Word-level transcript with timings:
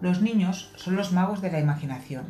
Los 0.00 0.20
niños 0.20 0.72
son 0.76 0.94
los 0.94 1.12
magos 1.12 1.40
de 1.40 1.50
la 1.50 1.58
imaginación. 1.58 2.26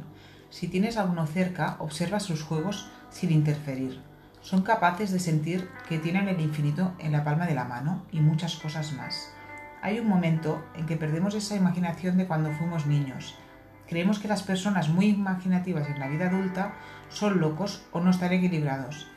Si 0.50 0.68
tienes 0.68 0.96
a 0.96 1.04
uno 1.04 1.26
cerca, 1.26 1.76
observa 1.80 2.20
sus 2.20 2.42
juegos 2.42 2.88
sin 3.10 3.32
interferir. 3.32 4.00
Son 4.40 4.62
capaces 4.62 5.10
de 5.10 5.18
sentir 5.18 5.68
que 5.88 5.98
tienen 5.98 6.28
el 6.28 6.40
infinito 6.40 6.94
en 7.00 7.10
la 7.10 7.24
palma 7.24 7.46
de 7.46 7.54
la 7.54 7.64
mano 7.64 8.04
y 8.12 8.20
muchas 8.20 8.54
cosas 8.54 8.92
más. 8.92 9.32
Hay 9.82 9.98
un 9.98 10.08
momento 10.08 10.64
en 10.76 10.86
que 10.86 10.96
perdemos 10.96 11.34
esa 11.34 11.56
imaginación 11.56 12.16
de 12.16 12.28
cuando 12.28 12.52
fuimos 12.52 12.86
niños. 12.86 13.34
Creemos 13.88 14.20
que 14.20 14.28
las 14.28 14.44
personas 14.44 14.88
muy 14.88 15.06
imaginativas 15.06 15.88
en 15.88 15.98
la 15.98 16.08
vida 16.08 16.28
adulta 16.28 16.74
son 17.08 17.40
locos 17.40 17.84
o 17.90 17.98
no 17.98 18.10
están 18.10 18.32
equilibrados. 18.32 19.08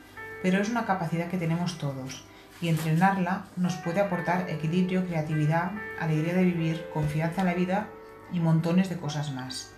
Pero 0.42 0.60
es 0.60 0.68
una 0.68 0.86
capacidad 0.86 1.28
que 1.28 1.38
tenemos 1.38 1.78
todos 1.78 2.24
y 2.60 2.68
entrenarla 2.68 3.44
nos 3.56 3.76
puede 3.76 4.00
aportar 4.00 4.50
equilibrio, 4.50 5.06
creatividad, 5.06 5.70
alegría 6.00 6.34
de 6.34 6.44
vivir, 6.44 6.84
confianza 6.92 7.42
en 7.42 7.46
la 7.46 7.54
vida 7.54 7.88
y 8.32 8.40
montones 8.40 8.88
de 8.88 8.96
cosas 8.96 9.32
más. 9.32 9.72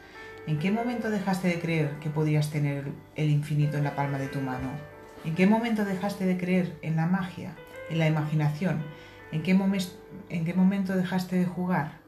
¿En 0.46 0.58
qué 0.58 0.70
momento 0.70 1.10
dejaste 1.10 1.48
de 1.48 1.60
creer 1.60 1.98
que 2.00 2.10
podías 2.10 2.50
tener 2.50 2.92
el 3.14 3.30
infinito 3.30 3.76
en 3.76 3.84
la 3.84 3.94
palma 3.94 4.18
de 4.18 4.26
tu 4.26 4.40
mano? 4.40 4.70
¿En 5.24 5.34
qué 5.34 5.46
momento 5.46 5.84
dejaste 5.84 6.26
de 6.26 6.36
creer 6.36 6.76
en 6.82 6.96
la 6.96 7.06
magia, 7.06 7.54
en 7.90 7.98
la 7.98 8.08
imaginación? 8.08 8.82
¿En 9.30 9.42
qué, 9.42 9.52
en 10.30 10.44
qué 10.44 10.54
momento 10.54 10.96
dejaste 10.96 11.36
de 11.36 11.46
jugar? 11.46 12.00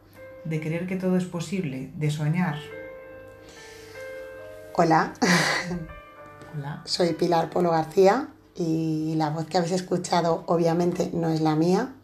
¿De 0.45 0.61
creer 0.61 0.87
que 0.87 0.97
todo 0.97 1.17
es 1.17 1.25
posible? 1.25 1.93
¿De 1.95 2.11
soñar? 2.11 2.59
Hola. 4.75 5.13
Hola. 6.57 6.83
Soy 6.85 7.13
Pilar 7.13 7.51
Polo 7.51 7.71
García 7.71 8.29
y 8.57 9.15
la 9.17 9.31
voz 9.31 9.47
que 9.47 9.59
habéis 9.59 9.73
escuchado 9.73 10.43
obviamente 10.47 11.11
no 11.13 11.29
es 11.29 11.41
la 11.41 11.55
mía, 11.55 11.95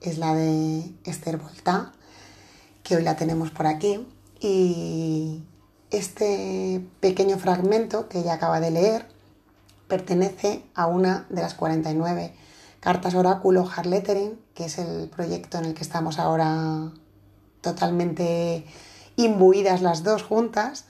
es 0.00 0.18
la 0.18 0.34
de 0.34 0.92
Esther 1.04 1.36
Volta, 1.36 1.92
que 2.82 2.96
hoy 2.96 3.02
la 3.02 3.16
tenemos 3.16 3.50
por 3.50 3.66
aquí. 3.66 4.06
Y 4.40 5.42
este 5.90 6.84
pequeño 7.00 7.38
fragmento 7.38 8.08
que 8.08 8.20
ella 8.20 8.34
acaba 8.34 8.60
de 8.60 8.70
leer 8.70 9.06
pertenece 9.88 10.64
a 10.74 10.86
una 10.86 11.26
de 11.28 11.42
las 11.42 11.54
49 11.54 12.34
cartas 12.80 13.14
oráculo 13.14 13.68
hard 13.68 13.86
lettering, 13.86 14.40
que 14.54 14.64
es 14.64 14.78
el 14.78 15.08
proyecto 15.08 15.58
en 15.58 15.66
el 15.66 15.74
que 15.74 15.82
estamos 15.82 16.18
ahora 16.18 16.90
totalmente 17.60 18.64
imbuidas 19.16 19.82
las 19.82 20.02
dos 20.02 20.22
juntas, 20.22 20.86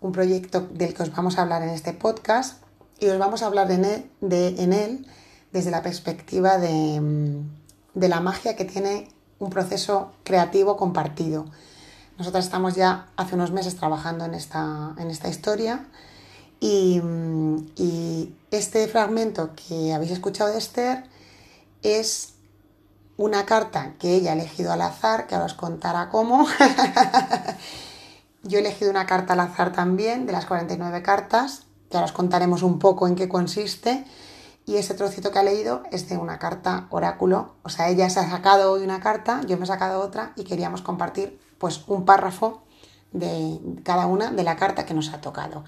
un 0.00 0.12
proyecto 0.12 0.60
del 0.60 0.94
que 0.94 1.02
os 1.02 1.14
vamos 1.14 1.38
a 1.38 1.42
hablar 1.42 1.62
en 1.62 1.70
este 1.70 1.92
podcast 1.92 2.62
y 2.98 3.08
os 3.08 3.18
vamos 3.18 3.42
a 3.42 3.46
hablar 3.46 3.70
en 3.70 3.84
él, 3.84 4.10
en 4.22 4.72
él 4.72 5.06
desde 5.52 5.70
la 5.70 5.82
perspectiva 5.82 6.58
de, 6.58 7.42
de 7.94 8.08
la 8.08 8.20
magia 8.20 8.56
que 8.56 8.64
tiene 8.64 9.08
un 9.38 9.50
proceso 9.50 10.12
creativo 10.24 10.76
compartido. 10.76 11.46
Nosotras 12.18 12.44
estamos 12.46 12.74
ya 12.74 13.06
hace 13.16 13.34
unos 13.34 13.52
meses 13.52 13.76
trabajando 13.76 14.24
en 14.24 14.34
esta, 14.34 14.94
en 14.98 15.10
esta 15.10 15.28
historia 15.28 15.86
y, 16.60 17.02
este 18.50 18.88
fragmento 18.88 19.50
que 19.54 19.92
habéis 19.92 20.12
escuchado 20.12 20.50
de 20.50 20.56
Esther 20.56 21.04
es 21.82 22.32
una 23.18 23.44
carta 23.44 23.92
que 23.98 24.14
ella 24.14 24.30
ha 24.30 24.34
elegido 24.34 24.72
al 24.72 24.80
azar, 24.80 25.26
que 25.26 25.34
ahora 25.34 25.46
os 25.46 25.54
contará 25.54 26.08
cómo. 26.08 26.46
Yo 28.42 28.58
he 28.58 28.60
elegido 28.60 28.90
una 28.90 29.04
carta 29.04 29.34
al 29.34 29.40
azar 29.40 29.72
también, 29.72 30.24
de 30.24 30.32
las 30.32 30.46
49 30.46 31.02
cartas, 31.02 31.64
que 31.90 31.98
ahora 31.98 32.06
os 32.06 32.12
contaremos 32.12 32.62
un 32.62 32.78
poco 32.78 33.06
en 33.06 33.14
qué 33.14 33.28
consiste. 33.28 34.06
Y 34.66 34.76
ese 34.76 34.94
trocito 34.94 35.30
que 35.30 35.38
ha 35.38 35.44
leído 35.44 35.84
es 35.92 36.08
de 36.08 36.18
una 36.18 36.40
carta 36.40 36.88
oráculo. 36.90 37.54
O 37.62 37.68
sea, 37.68 37.88
ella 37.88 38.10
se 38.10 38.18
ha 38.18 38.28
sacado 38.28 38.72
hoy 38.72 38.82
una 38.82 38.98
carta, 38.98 39.40
yo 39.46 39.56
me 39.56 39.62
he 39.62 39.66
sacado 39.66 40.00
otra 40.00 40.32
y 40.34 40.42
queríamos 40.42 40.82
compartir 40.82 41.40
pues 41.58 41.84
un 41.86 42.04
párrafo 42.04 42.64
de 43.12 43.60
cada 43.84 44.06
una 44.06 44.32
de 44.32 44.42
la 44.42 44.56
carta 44.56 44.84
que 44.84 44.92
nos 44.92 45.10
ha 45.12 45.20
tocado. 45.20 45.64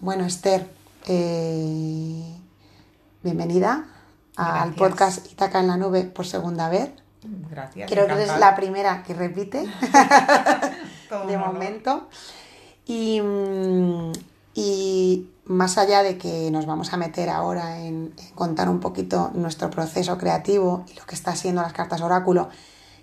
Bueno, 0.00 0.26
Esther, 0.26 0.70
eh, 1.06 2.38
bienvenida 3.22 3.86
al 4.36 4.74
podcast 4.74 5.32
Itaca 5.32 5.60
en 5.60 5.68
la 5.68 5.78
Nube 5.78 6.04
por 6.04 6.26
segunda 6.26 6.68
vez. 6.68 6.90
Gracias. 7.22 7.90
Creo 7.90 8.06
que 8.06 8.12
eres 8.12 8.38
la 8.38 8.54
primera 8.54 9.02
que 9.02 9.14
repite 9.14 9.64
de 11.26 11.38
momento. 11.38 12.08
Y, 12.86 13.22
y, 14.54 15.28
más 15.46 15.76
allá 15.76 16.02
de 16.02 16.16
que 16.16 16.50
nos 16.50 16.66
vamos 16.66 16.92
a 16.92 16.96
meter 16.96 17.28
ahora 17.28 17.80
en, 17.80 18.14
contar 18.34 18.68
un 18.68 18.80
poquito 18.80 19.30
nuestro 19.34 19.70
proceso 19.70 20.16
creativo 20.16 20.84
y 20.90 20.98
lo 20.98 21.04
que 21.04 21.14
está 21.14 21.32
haciendo 21.32 21.62
las 21.62 21.72
cartas 21.72 22.00
oráculo, 22.00 22.48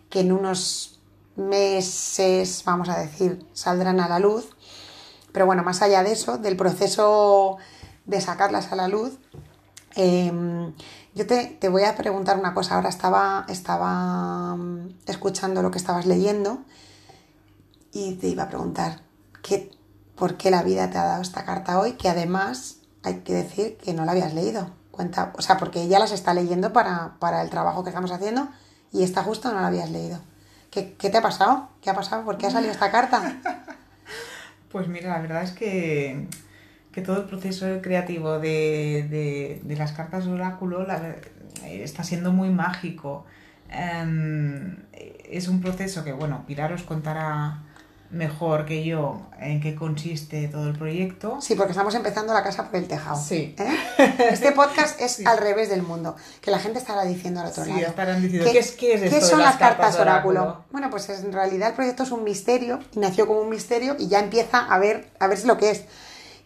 que 0.10 0.22
en 0.22 0.32
unos 0.32 1.00
meses, 1.36 2.64
vamos 2.66 2.90
a 2.90 3.00
decir, 3.00 3.46
saldrán 3.54 4.00
a 4.00 4.10
la 4.10 4.20
luz, 4.20 4.50
pero 5.32 5.46
bueno, 5.46 5.64
más 5.64 5.82
allá 5.82 6.04
de 6.04 6.12
eso, 6.12 6.38
del 6.38 6.58
proceso 6.58 7.58
de 8.06 8.20
sacarlas 8.20 8.72
a 8.72 8.76
la 8.76 8.88
luz, 8.88 9.20
em, 9.96 10.74
yo 11.14 11.28
te, 11.28 11.58
voy 11.70 11.84
a 11.84 11.96
preguntar 11.96 12.40
una 12.40 12.54
cosa. 12.54 12.76
Ahora 12.76 12.90
estaba, 12.90 13.46
estaba 13.50 14.56
mm, 14.56 14.96
escuchando 15.06 15.62
lo 15.62 15.72
que 15.72 15.78
estabas 15.78 16.06
leyendo 16.06 16.64
y 17.94 18.16
te 18.16 18.28
iba 18.28 18.44
a 18.44 18.50
preguntar 18.50 19.02
¿qué, 19.42 19.72
por 20.22 20.38
qué 20.38 20.52
la 20.52 20.62
vida 20.62 20.88
te 20.92 21.00
ha 21.00 21.04
dado 21.04 21.24
esta 21.24 21.46
carta 21.46 21.80
hoy, 21.80 21.94
que 21.94 22.08
además 22.08 22.78
hay 23.02 23.22
que 23.22 23.34
decir 23.34 23.78
que 23.84 23.92
no 23.92 24.06
la 24.06 24.12
habías 24.12 24.36
leído. 24.36 24.70
Cuenta, 24.92 25.34
o 25.36 25.42
sea, 25.42 25.58
porque 25.58 25.82
ella 25.82 25.98
las 25.98 26.12
está 26.12 26.36
leyendo 26.36 26.72
para, 26.72 27.42
el 27.42 27.50
trabajo 27.50 27.84
que 27.84 27.90
estamos 27.90 28.12
haciendo 28.12 28.48
y 28.94 29.02
esta 29.02 29.24
justo 29.24 29.52
no 29.52 29.60
la 29.60 29.66
habías 29.66 29.90
leído. 29.90 30.20
¿Qué, 30.70 30.94
¿Qué, 30.94 31.10
te 31.10 31.18
ha 31.18 31.24
pasado? 31.24 31.70
¿Qué 31.82 31.90
ha 31.90 31.96
pasado? 31.96 32.24
¿Por 32.24 32.38
qué 32.38 32.46
ha 32.46 32.52
salido 32.52 32.72
esta 32.72 32.92
carta? 32.92 33.42
Pues 34.72 34.88
mira, 34.88 35.10
la 35.10 35.20
verdad 35.20 35.44
es 35.44 35.52
que, 35.52 36.28
todo 37.04 37.18
el 37.18 37.26
proceso 37.26 37.66
creativo 37.82 38.38
de, 38.38 39.60
las 39.66 39.92
cartas 39.92 40.26
de 40.26 40.32
oráculo 40.32 40.86
está 41.66 42.04
siendo 42.04 42.32
muy 42.32 42.52
mágico. 42.52 43.26
Em, 43.70 44.78
es 44.94 45.48
un 45.48 45.62
proceso 45.62 46.04
que, 46.04 46.14
bueno, 46.14 46.46
Pilar 46.46 46.72
os 46.72 46.84
contará 46.84 47.64
mejor 48.12 48.66
que 48.66 48.84
yo 48.84 49.22
en 49.40 49.62
qué 49.62 49.74
consiste 49.74 50.48
todo 50.50 50.68
el 50.68 50.78
proyecto. 50.78 51.40
Sí, 51.42 51.56
porque 51.56 51.72
estamos 51.72 51.96
empezando 51.96 52.34
la 52.34 52.44
casa 52.44 52.70
por 52.70 52.76
el 52.76 52.88
tejado. 52.88 53.22
Sí. 53.22 53.56
¿eh? 53.58 54.16
Este 54.32 54.52
podcast 54.52 55.00
es 55.00 55.26
al 55.26 55.38
revés 55.38 55.70
del 55.70 55.82
mundo, 55.82 56.16
que 56.42 56.52
la 56.52 56.60
gente 56.60 56.80
estará 56.80 57.04
diciendo 57.04 57.40
al 57.40 57.48
otro 57.48 57.64
sí, 57.64 57.70
lado. 57.70 57.82
estarán 57.82 58.22
diciendo, 58.22 58.52
¿qué, 58.52 58.60
es, 58.60 58.72
qué, 58.74 58.94
es 58.94 59.14
¿qué 59.14 59.22
son 59.22 59.40
las, 59.40 59.56
cartas, 59.56 59.98
oráculo? 59.98 60.66
Bueno, 60.72 60.90
pues 60.90 61.10
en 61.10 61.32
realidad 61.32 61.70
el 61.70 61.76
proyecto 61.76 62.04
es 62.04 62.12
un 62.12 62.24
misterio, 62.24 62.80
y 62.94 63.00
nació 63.00 63.28
como 63.28 63.42
un 63.42 63.50
misterio 63.50 63.96
y 63.98 64.08
ya 64.08 64.20
empieza 64.20 64.60
a 64.60 64.78
ver, 64.78 65.10
a 65.20 65.28
ver 65.28 65.44
lo 65.46 65.58
que 65.58 65.72
es. 65.72 65.84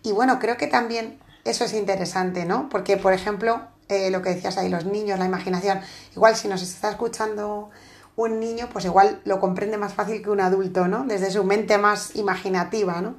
Y 0.03 0.11
bueno, 0.11 0.37
creo 0.39 0.57
que 0.57 0.67
también 0.67 1.19
eso 1.43 1.65
es 1.65 1.73
interesante, 1.73 2.45
¿no? 2.45 2.69
Porque, 2.69 2.97
por 2.97 3.13
ejemplo, 3.13 3.61
eh, 3.89 4.11
lo 4.11 4.21
que 4.21 4.29
decías 4.29 4.57
ahí, 4.57 4.69
los 4.69 4.85
niños, 4.85 5.17
la 5.17 5.25
imaginación, 5.25 5.81
igual 6.15 6.35
si 6.35 6.47
nos 6.47 6.61
está 6.61 6.91
escuchando 6.91 7.71
un 8.15 8.39
niño 8.39 8.69
pues 8.71 8.85
igual 8.85 9.19
lo 9.25 9.39
comprende 9.39 9.77
más 9.77 9.93
fácil 9.93 10.21
que 10.21 10.29
un 10.29 10.41
adulto, 10.41 10.87
¿no? 10.87 11.03
Desde 11.05 11.31
su 11.31 11.43
mente 11.43 11.77
más 11.77 12.15
imaginativa, 12.15 13.01
¿no? 13.01 13.15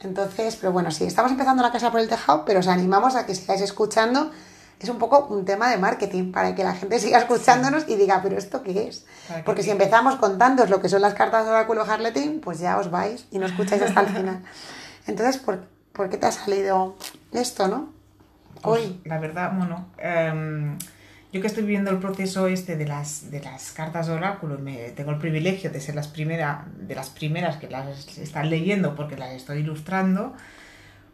Entonces, 0.00 0.56
pero 0.56 0.72
bueno, 0.72 0.90
sí, 0.90 1.04
estamos 1.04 1.32
empezando 1.32 1.62
la 1.62 1.72
casa 1.72 1.90
por 1.90 2.00
el 2.00 2.08
tejado, 2.08 2.44
pero 2.44 2.60
os 2.60 2.68
animamos 2.68 3.16
a 3.16 3.26
que 3.26 3.34
sigáis 3.34 3.60
escuchando. 3.60 4.30
Es 4.78 4.88
un 4.88 4.98
poco 4.98 5.26
un 5.34 5.44
tema 5.44 5.70
de 5.70 5.76
marketing 5.76 6.30
para 6.30 6.54
que 6.54 6.62
la 6.62 6.72
gente 6.72 7.00
siga 7.00 7.18
escuchándonos 7.18 7.88
y 7.88 7.96
diga, 7.96 8.20
pero 8.22 8.38
¿esto 8.38 8.62
qué 8.62 8.86
es? 8.86 9.06
Porque 9.44 9.64
si 9.64 9.70
empezamos 9.70 10.14
contándoos 10.16 10.70
lo 10.70 10.80
que 10.80 10.88
son 10.88 11.02
las 11.02 11.14
cartas 11.14 11.44
de 11.44 11.50
oráculo 11.50 11.82
Harleting, 11.82 12.40
pues 12.40 12.60
ya 12.60 12.78
os 12.78 12.88
vais 12.92 13.26
y 13.32 13.40
no 13.40 13.46
escucháis 13.46 13.82
hasta 13.82 14.00
el 14.02 14.06
final. 14.06 14.44
Entonces, 15.08 15.38
¿por, 15.38 15.64
¿por 15.92 16.08
qué 16.08 16.16
te 16.16 16.26
ha 16.26 16.32
salido 16.32 16.94
esto, 17.32 17.66
no? 17.66 17.88
Pues, 18.62 18.82
Hoy. 18.82 19.00
la 19.04 19.18
verdad, 19.18 19.52
bueno, 19.56 19.88
em, 19.98 20.78
yo 21.32 21.40
que 21.42 21.46
estoy 21.46 21.64
viviendo 21.64 21.90
el 21.90 21.98
proceso 21.98 22.46
este 22.46 22.76
de 22.76 22.86
las, 22.86 23.30
de 23.30 23.40
las 23.40 23.72
cartas 23.72 24.06
de 24.06 24.14
oráculo, 24.14 24.58
me, 24.58 24.90
tengo 24.90 25.10
el 25.10 25.18
privilegio 25.18 25.70
de 25.70 25.80
ser 25.80 25.94
las 25.94 26.08
primera, 26.08 26.66
de 26.78 26.94
las 26.94 27.10
primeras 27.10 27.58
que 27.58 27.68
las 27.68 28.16
están 28.16 28.48
leyendo 28.48 28.94
porque 28.94 29.16
las 29.16 29.32
estoy 29.34 29.58
ilustrando, 29.58 30.34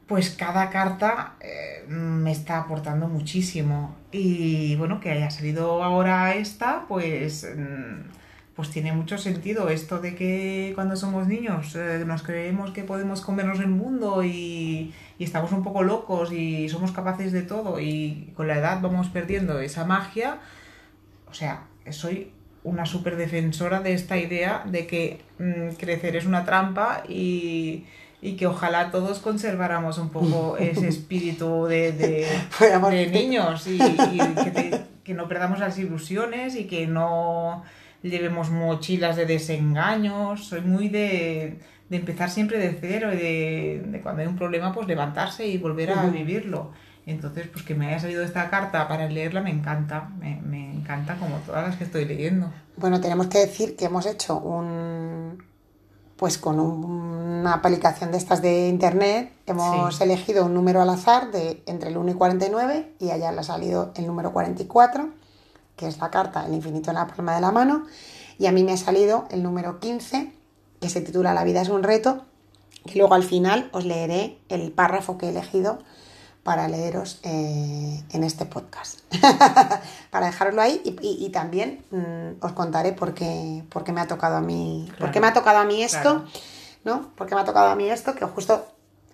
pues 0.07 0.31
cada 0.31 0.71
carta 0.71 1.35
eh, 1.41 1.85
me 1.89 2.31
está 2.31 2.59
aportando 2.59 3.09
muchísimo. 3.09 3.97
Y 4.13 4.77
bueno, 4.77 5.01
que 5.01 5.11
haya 5.11 5.31
salido 5.31 5.83
ahora 5.83 6.35
esta, 6.35 6.85
pues, 6.87 7.49
mm, 7.57 8.11
pues 8.55 8.71
tiene 8.71 8.93
mucho 8.93 9.19
sentido 9.19 9.69
esto 9.69 9.99
de 9.99 10.15
que 10.15 10.73
cuando 10.77 10.95
somos 10.95 11.27
niños 11.27 11.75
eh, 11.75 12.05
nos 12.07 12.23
creemos 12.23 12.71
que 12.71 12.85
podemos 12.85 13.21
comernos 13.21 13.59
el 13.59 13.69
mundo 13.69 14.23
y 14.23 14.95
y 15.19 15.25
estamos 15.25 15.53
un 15.53 15.63
poco 15.63 15.83
locos 15.83 16.33
y 16.33 16.69
somos 16.69 16.93
capaces 16.93 17.33
de 17.33 17.43
todo 17.43 17.81
y 17.81 18.33
con 18.37 18.49
la 18.49 18.59
edad 18.59 18.81
vamos 18.81 19.09
perdiendo 19.09 19.61
esa 19.61 19.85
magia, 19.85 20.39
o 21.31 21.35
sea, 21.35 21.65
soy 21.91 22.33
una 22.65 22.87
súper 22.87 23.17
defensora 23.17 23.81
de 23.81 23.93
esta 23.93 24.17
idea 24.17 24.65
de 24.67 24.87
que 24.87 25.21
mm, 25.39 25.75
crecer 25.77 26.17
es 26.17 26.25
una 26.25 26.45
trampa 26.45 27.03
y, 27.09 27.87
que 28.39 28.47
ojalá 28.47 28.91
todos 28.91 29.19
conserváramos 29.19 29.99
un 29.99 30.09
poco 30.09 30.57
ese 30.59 30.89
espíritu 30.89 31.67
de, 31.67 31.93
de, 31.93 33.09
niños 33.13 33.67
y, 33.67 33.77
que, 33.77 34.81
que, 35.05 35.15
no 35.15 35.29
perdamos 35.29 35.59
las 35.59 35.79
ilusiones 35.79 36.57
y 36.57 36.65
que 36.65 36.87
no 36.87 37.63
llevemos 38.03 38.51
mochilas 38.51 39.17
de 39.17 39.27
desengaños, 39.27 40.47
soy 40.47 40.63
muy 40.63 40.89
de, 40.89 41.59
de 41.89 41.97
empezar 41.97 42.31
siempre 42.31 42.59
de 42.59 42.77
cero 42.81 43.13
y 43.13 43.17
de, 43.17 44.01
cuando 44.03 44.23
hay 44.23 44.29
un 44.29 44.37
problema 44.37 44.73
pues 44.73 44.87
levantarse 44.87 45.47
y 45.47 45.59
volver 45.59 45.93
a 45.93 46.07
vivirlo. 46.07 46.73
Entonces, 47.07 47.49
pues 47.49 47.65
que 47.65 47.75
me 47.75 47.89
haya 47.89 48.01
salido 48.01 48.23
esta 48.23 48.49
carta 48.49 48.89
para 48.89 49.09
leerla 49.09 49.43
me 49.43 49.51
encanta, 49.51 50.09
me, 50.19 50.41
me 50.41 50.73
encanta 50.73 51.17
como 51.17 51.37
todas 51.39 51.69
las 51.69 51.77
que 51.77 51.85
estoy 51.85 52.07
leyendo. 52.07 52.51
Bueno, 52.77 53.01
tenemos 53.01 53.27
que 53.27 53.39
decir 53.39 53.77
que 53.77 53.85
hemos 53.85 54.07
hecho 54.07 54.39
un, 54.39 55.43
pues 56.17 56.39
con 56.39 56.61
una 56.61 57.53
aplicación 57.53 58.13
de 58.13 58.19
estas 58.19 58.41
de 58.41 58.69
internet 58.69 59.33
hemos 59.47 60.01
elegido 60.01 60.47
un 60.47 60.55
número 60.55 60.81
al 60.81 60.89
azar 60.89 61.31
de 61.31 61.63
entre 61.67 61.91
el 61.91 61.97
1 61.97 62.13
y 62.13 62.15
49 62.15 62.95
y 63.01 63.11
allá 63.11 63.33
le 63.33 63.41
ha 63.41 63.43
salido 63.43 63.93
el 63.97 64.07
número 64.07 64.33
44, 64.33 65.11
que 65.77 65.87
es 65.87 65.99
la 65.99 66.11
carta 66.11 66.47
El 66.47 66.55
infinito 66.55 66.91
en 66.91 66.97
la 66.97 67.07
palma 67.07 67.35
de 67.35 67.41
la 67.41 67.51
mano, 67.51 67.87
y 68.39 68.47
a 68.47 68.53
mí 68.53 68.65
me 68.65 68.73
ha 68.73 68.77
salido 68.77 69.27
el 69.31 69.43
número 69.43 69.81
15, 69.81 70.33
que 70.85 70.91
se 70.91 71.01
titula 71.01 71.33
La 71.33 71.45
vida 71.45 71.63
es 71.63 71.71
un 71.71 71.83
reto, 71.83 72.27
y 72.85 72.99
luego 72.99 73.15
al 73.15 73.23
final 73.23 73.71
os 73.73 73.87
leeré 73.87 74.39
el 74.51 74.71
párrafo 74.71 75.17
que 75.17 75.25
he 75.25 75.29
elegido 75.31 75.79
para 76.43 76.69
leeros 76.69 77.21
eh, 77.23 78.03
en 78.13 78.23
este 78.23 78.45
podcast. 78.45 79.01
para 80.11 80.27
dejaroslo 80.27 80.61
ahí 80.61 80.83
y, 80.85 81.31
también 81.31 81.83
mm, 81.91 82.45
os 82.45 82.53
contaré 82.53 82.93
por 82.93 83.15
qué, 83.15 83.65
por 83.71 83.83
qué, 83.83 83.93
me 83.93 84.03
ha 84.03 84.07
tocado 84.07 84.37
a 84.37 84.43
mí, 84.43 84.93
por 84.99 85.11
qué 85.11 85.21
me 85.21 85.29
ha 85.29 85.33
tocado 85.33 85.57
a 85.57 85.65
mí 85.65 85.83
esto, 85.83 86.27
¿no? 86.85 87.13
Porque 87.17 87.35
me 87.35 87.41
ha 87.41 87.45
tocado 87.47 87.69
a 87.69 87.77
mí 87.77 87.89
esto, 87.89 88.15
que 88.15 88.27
justo 88.27 88.67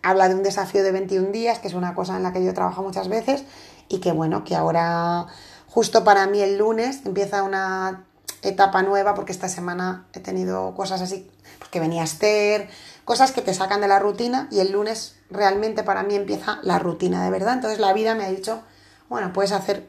habla 0.03 0.29
de 0.29 0.35
un 0.35 0.43
desafío 0.43 0.83
de 0.83 0.91
21 0.91 1.31
días, 1.31 1.61
que 1.61 1.69
es 1.69 1.75
una 1.75 1.95
cosa 1.95 2.17
en 2.17 2.25
la 2.25 2.33
que 2.33 2.45
yo 2.45 2.53
trabajo 2.53 2.83
muchas 2.83 3.07
veces 3.07 3.45
y 3.89 3.99
que 3.99 4.11
bueno, 4.11 4.43
que 4.43 4.57
ahora 4.57 5.29
justo 5.69 6.03
para 6.03 6.27
mí 6.27 6.41
el 6.41 6.59
lunes 6.59 7.07
empieza 7.07 7.45
una 7.45 8.07
etapa 8.43 8.83
nueva 8.83 9.15
porque 9.15 9.33
esta 9.33 9.49
semana 9.49 10.07
he 10.13 10.21
tenido 10.21 10.75
cosas 10.75 11.01
así, 11.01 11.29
porque 11.59 11.81
venía 11.81 12.03
Esther, 12.03 12.69
cosas 13.05 13.33
que 13.33 13.43
te 13.43 13.55
sacan 13.55 13.81
de 13.81 13.89
la 13.89 13.99
rutina 13.99 14.49
y 14.51 14.61
el 14.61 14.73
lunes 14.73 15.17
realmente 15.31 15.83
para 15.83 16.03
mí 16.03 16.15
empieza 16.15 16.59
la 16.63 16.79
rutina 16.79 17.25
de 17.25 17.31
verdad. 17.31 17.55
Entonces 17.55 17.79
la 17.79 17.93
vida 17.93 18.15
me 18.15 18.25
ha 18.25 18.31
dicho, 18.31 18.63
bueno, 19.09 19.33
puedes 19.33 19.53
hacer 19.53 19.89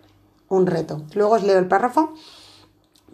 un 0.49 0.67
reto. 0.67 1.03
Luego 1.13 1.35
os 1.35 1.43
leo 1.43 1.59
el 1.59 1.67
párrafo, 1.67 2.13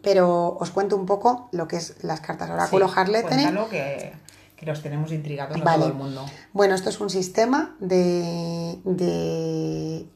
pero 0.01 0.57
os 0.59 0.71
cuento 0.71 0.95
un 0.95 1.05
poco 1.05 1.49
lo 1.51 1.67
que 1.67 1.77
es 1.77 2.03
las 2.03 2.21
cartas 2.21 2.49
oráculo 2.49 2.87
sí, 2.87 3.69
que, 3.69 4.13
que 4.55 4.65
los 4.65 4.81
tenemos 4.81 5.11
intrigados 5.11 5.57
a 5.59 5.75
todo 5.75 5.87
el 5.87 5.93
mundo. 5.93 6.25
Bueno, 6.53 6.73
esto 6.75 6.89
es 6.89 6.99
un 6.99 7.09
sistema 7.09 7.75
de, 7.79 8.79
de 8.83 10.07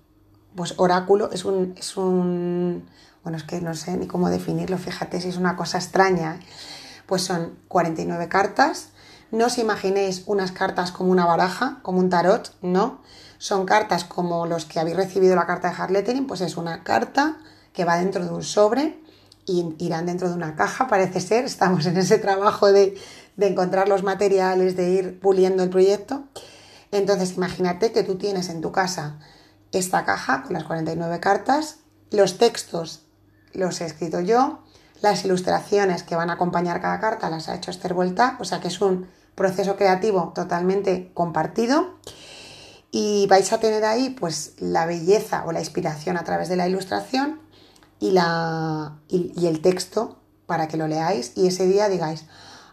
pues 0.56 0.74
oráculo, 0.78 1.32
es 1.32 1.46
un, 1.46 1.76
es 1.78 1.96
un, 1.98 2.88
bueno, 3.24 3.38
es 3.38 3.44
que 3.44 3.62
no 3.62 3.74
sé 3.76 3.98
ni 3.98 4.08
cómo 4.08 4.30
definirlo, 4.30 4.78
fíjate 4.78 5.22
si 5.22 5.30
es 5.30 5.38
una 5.38 5.56
cosa 5.56 5.78
extraña. 5.78 6.40
Pues 7.06 7.24
son 7.24 7.58
49 7.68 8.30
cartas 8.30 8.92
no 9.32 9.46
os 9.46 9.58
imaginéis 9.58 10.24
unas 10.26 10.52
cartas 10.52 10.92
como 10.92 11.10
una 11.10 11.26
baraja, 11.26 11.80
como 11.84 12.00
un 12.00 12.10
tarot, 12.10 12.54
no. 12.62 13.02
Son 13.38 13.66
cartas 13.66 14.04
como 14.04 14.46
los 14.46 14.66
que 14.66 14.80
habéis 14.80 14.98
recibido 14.98 15.36
la 15.36 15.48
carta 15.48 15.70
de 15.70 15.76
Hard 15.78 16.28
pues 16.28 16.42
es 16.42 16.58
una 16.58 16.84
carta 16.84 17.38
que 17.72 17.86
va 17.86 17.98
dentro 17.98 18.26
de 18.26 18.30
un 18.30 18.44
sobre 18.44 19.00
y 19.46 19.74
irán 19.80 20.06
dentro 20.06 20.28
de 20.28 20.36
una 20.36 20.56
caja, 20.56 20.88
parece 20.88 21.22
ser. 21.22 21.46
Estamos 21.46 21.86
en 21.86 21.96
ese 21.96 22.18
trabajo 22.18 22.74
de, 22.74 23.00
de 23.38 23.48
encontrar 23.48 23.88
los 23.88 24.04
materiales, 24.04 24.76
de 24.76 24.90
ir 24.90 25.20
puliendo 25.22 25.64
el 25.64 25.70
proyecto. 25.70 26.26
Entonces, 26.92 27.38
imagínate 27.38 27.94
que 27.94 28.04
tú 28.04 28.18
tienes 28.18 28.50
en 28.50 28.60
tu 28.60 28.74
casa 28.74 29.18
esta 29.72 30.04
caja 30.04 30.44
con 30.44 30.54
las 30.54 30.66
49 30.66 31.22
cartas, 31.22 31.78
los 32.12 32.38
textos 32.38 33.01
los 33.54 33.82
he 33.82 33.86
escrito 33.86 34.20
yo, 34.20 34.60
las 35.02 35.26
ilustraciones 35.26 36.04
que 36.04 36.16
van 36.16 36.30
a 36.30 36.34
acompañar 36.34 36.82
cada 36.82 37.00
carta 37.00 37.30
las 37.30 37.50
ha 37.50 37.56
hecho 37.56 37.72
Esther 37.72 37.94
Vuelta, 37.94 38.38
o 38.40 38.46
sea 38.46 38.60
que 38.60 38.68
es 38.68 38.82
un 38.82 39.08
proceso 39.36 39.76
creativo 39.76 40.32
totalmente 40.36 41.12
compartido. 41.14 41.96
Y 42.92 43.26
vais 43.28 43.52
a 43.54 43.60
tener 43.60 43.86
ahí 43.86 44.10
pues 44.12 44.54
la 44.60 44.86
belleza 44.86 45.46
o 45.46 45.52
la 45.52 45.60
inspiración 45.60 46.18
a 46.18 46.24
través 46.24 46.50
de 46.50 46.58
la 46.58 46.68
ilustración 46.68 47.40
y, 48.00 48.12
la, 48.12 48.98
y, 49.08 49.48
el 49.48 49.62
texto 49.62 50.20
para 50.46 50.68
que 50.68 50.76
lo 50.76 50.88
leáis 50.88 51.32
y 51.36 51.48
ese 51.48 51.66
día 51.68 51.88
digáis, 51.88 52.26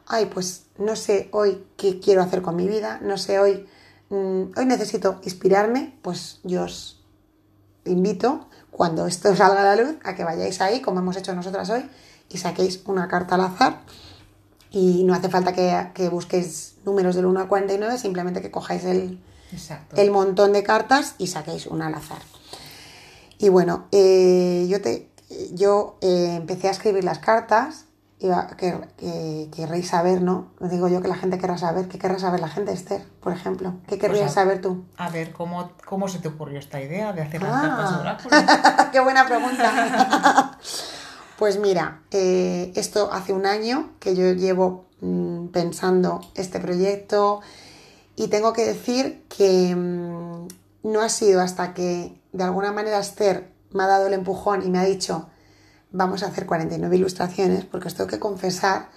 ay, 0.06 0.26
pues 0.26 0.64
no 0.76 0.96
sé 0.96 1.28
hoy 1.32 1.64
qué 1.76 2.00
quiero 2.00 2.22
hacer 2.22 2.42
con 2.42 2.56
mi 2.56 2.66
vida, 2.66 2.98
no 3.00 3.16
sé 3.16 3.38
hoy, 3.38 3.68
mm, 4.08 4.42
hoy 4.56 4.66
necesito 4.66 5.20
inspirarme, 5.22 5.96
pues 6.02 6.40
yo 6.42 6.64
os 6.64 7.00
invito 7.84 8.47
cuando 8.70 9.06
esto 9.06 9.34
salga 9.34 9.62
a 9.62 9.76
la 9.76 9.82
luz 9.82 9.96
a 10.04 10.14
que 10.14 10.24
vayáis 10.24 10.60
ahí, 10.60 10.80
como 10.80 11.00
hemos 11.00 11.16
hecho 11.16 11.34
nosotras 11.34 11.68
hoy, 11.70 11.88
y 12.28 12.38
saquéis 12.38 12.82
una 12.86 13.08
carta 13.08 13.34
al 13.34 13.42
azar 13.42 13.80
y 14.70 15.04
no 15.04 15.14
hace 15.14 15.28
falta 15.28 15.52
que, 15.52 16.08
busquéis 16.08 16.74
números 16.84 17.14
del 17.14 17.26
1 17.26 17.40
al 17.40 17.48
49, 17.48 17.98
simplemente 17.98 18.42
que 18.42 18.50
cojáis 18.50 18.84
el, 18.84 19.18
el 19.96 20.10
montón 20.10 20.52
de 20.52 20.62
cartas 20.62 21.14
y 21.18 21.28
saquéis 21.28 21.66
una 21.66 21.86
al 21.86 21.94
azar. 21.94 22.22
Y 23.38 23.48
bueno, 23.48 23.86
eh, 23.92 24.66
yo, 24.68 24.80
te, 24.82 25.08
yo 25.52 25.96
eh, 26.00 26.34
empecé 26.36 26.68
a 26.68 26.72
escribir 26.72 27.04
las 27.04 27.20
cartas, 27.20 27.84
iba, 28.20 28.48
que, 28.56 28.78
que, 28.96 29.48
querréis 29.54 29.88
saber, 29.88 30.22
¿no? 30.22 30.48
Digo 30.60 30.88
yo 30.88 31.00
que 31.00 31.08
la 31.08 31.14
gente 31.14 31.38
querrá 31.38 31.58
saber, 31.58 31.88
¿qué 31.88 31.98
querrá 31.98 32.18
saber 32.18 32.40
la 32.40 32.48
gente, 32.48 32.72
Esther, 32.72 33.02
por 33.20 33.32
ejemplo? 33.32 33.74
¿Qué 33.82 33.96
pues 33.96 34.00
querrías 34.00 34.34
saber 34.34 34.60
tú? 34.60 34.84
A 34.96 35.10
ver, 35.10 35.32
¿cómo, 35.32 35.70
¿cómo 35.86 36.08
se 36.08 36.18
te 36.18 36.28
ocurrió 36.28 36.58
esta 36.58 36.80
idea 36.80 37.12
de 37.12 37.22
hacer 37.22 37.42
las 37.42 37.52
ah. 37.54 38.18
cartas 38.20 38.88
¡Qué 38.92 39.00
buena 39.00 39.26
pregunta! 39.26 40.58
Pues 41.38 41.56
mira, 41.56 42.00
eh, 42.10 42.72
esto 42.74 43.12
hace 43.12 43.32
un 43.32 43.46
año 43.46 43.90
que 44.00 44.16
yo 44.16 44.32
llevo 44.32 44.86
mm, 45.00 45.46
pensando 45.48 46.20
este 46.34 46.58
proyecto 46.58 47.42
y 48.16 48.26
tengo 48.26 48.52
que 48.52 48.66
decir 48.66 49.24
que 49.28 49.72
mm, 49.76 50.48
no 50.82 51.00
ha 51.00 51.08
sido 51.08 51.40
hasta 51.40 51.74
que 51.74 52.20
de 52.32 52.42
alguna 52.42 52.72
manera 52.72 52.98
Esther 52.98 53.52
me 53.70 53.84
ha 53.84 53.86
dado 53.86 54.08
el 54.08 54.14
empujón 54.14 54.66
y 54.66 54.70
me 54.70 54.80
ha 54.80 54.84
dicho 54.84 55.28
vamos 55.90 56.22
a 56.22 56.26
hacer 56.26 56.46
49 56.46 56.96
ilustraciones, 56.96 57.64
porque 57.64 57.88
os 57.88 57.94
tengo 57.94 58.08
que 58.08 58.18
confesar 58.18 58.90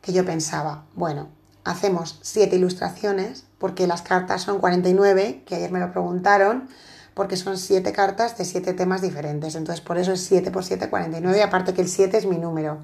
que 0.00 0.12
yo 0.12 0.24
pensaba, 0.24 0.86
bueno, 0.94 1.28
hacemos 1.64 2.18
7 2.22 2.56
ilustraciones, 2.56 3.44
porque 3.58 3.86
las 3.86 4.02
cartas 4.02 4.42
son 4.42 4.58
49, 4.58 5.42
que 5.46 5.54
ayer 5.54 5.70
me 5.70 5.80
lo 5.80 5.90
preguntaron, 5.92 6.68
porque 7.14 7.36
son 7.36 7.58
siete 7.58 7.92
cartas 7.92 8.38
de 8.38 8.44
siete 8.44 8.72
temas 8.72 9.02
diferentes. 9.02 9.54
Entonces, 9.54 9.82
por 9.82 9.98
eso 9.98 10.12
es 10.12 10.22
7 10.22 10.50
por 10.50 10.64
7, 10.64 10.88
49, 10.88 11.42
aparte 11.42 11.74
que 11.74 11.82
el 11.82 11.88
7 11.88 12.16
es 12.16 12.26
mi 12.26 12.38
número. 12.38 12.78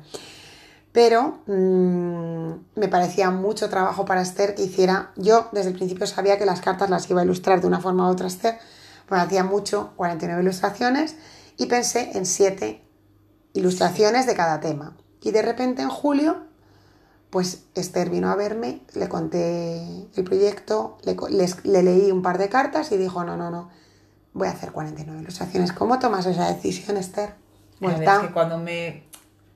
Pero 0.93 1.41
mm, 1.47 2.79
me 2.79 2.89
parecía 2.89 3.31
mucho 3.31 3.69
trabajo 3.69 4.05
para 4.05 4.23
Esther 4.23 4.55
que 4.55 4.65
hiciera. 4.65 5.13
Yo 5.17 5.49
desde 5.53 5.71
el 5.71 5.77
principio 5.77 6.07
sabía 6.07 6.39
que 6.39 6.47
las 6.47 6.61
cartas 6.61 6.91
las 6.91 7.09
iba 7.11 7.21
a 7.21 7.25
ilustrar 7.25 7.61
de 7.61 7.67
una 7.67 7.81
forma 7.81 8.09
u 8.09 8.13
otra 8.13 8.27
Esther, 8.27 8.59
pues 9.07 9.21
hacía 9.21 9.45
mucho, 9.45 9.93
49 9.97 10.43
ilustraciones, 10.43 11.17
y 11.57 11.67
pensé 11.67 12.11
en 12.15 12.27
siete 12.27 12.83
ilustraciones 13.57 14.27
de 14.27 14.35
cada 14.35 14.61
tema. 14.61 14.97
Y 15.23 15.31
de 15.31 15.43
repente 15.43 15.83
en 15.83 15.89
julio, 15.89 16.45
pues 17.31 17.65
Esther 17.75 18.11
vino 18.11 18.31
a 18.31 18.37
verme, 18.37 18.81
le 18.95 19.09
conté 19.09 20.09
el 20.17 20.25
proyecto, 20.25 20.99
le, 21.05 21.17
le 21.65 21.83
leí 21.83 22.11
un 22.13 22.23
par 22.23 22.39
de 22.39 22.49
cartas 22.49 22.93
y 22.93 22.97
dijo, 22.97 23.25
no, 23.25 23.37
no, 23.37 23.51
no, 23.51 23.71
voy 24.33 24.49
a 24.49 24.53
hacer 24.53 24.73
49 24.73 25.21
ilustraciones. 25.21 25.73
¿Cómo 25.73 25.99
tomas 25.99 26.27
esa 26.27 26.53
decisión, 26.53 26.97
Esther? 26.97 27.35
Pues 27.81 28.01
es 28.01 28.09
que 28.21 28.31
cuando, 28.33 28.59
me, 28.59 29.05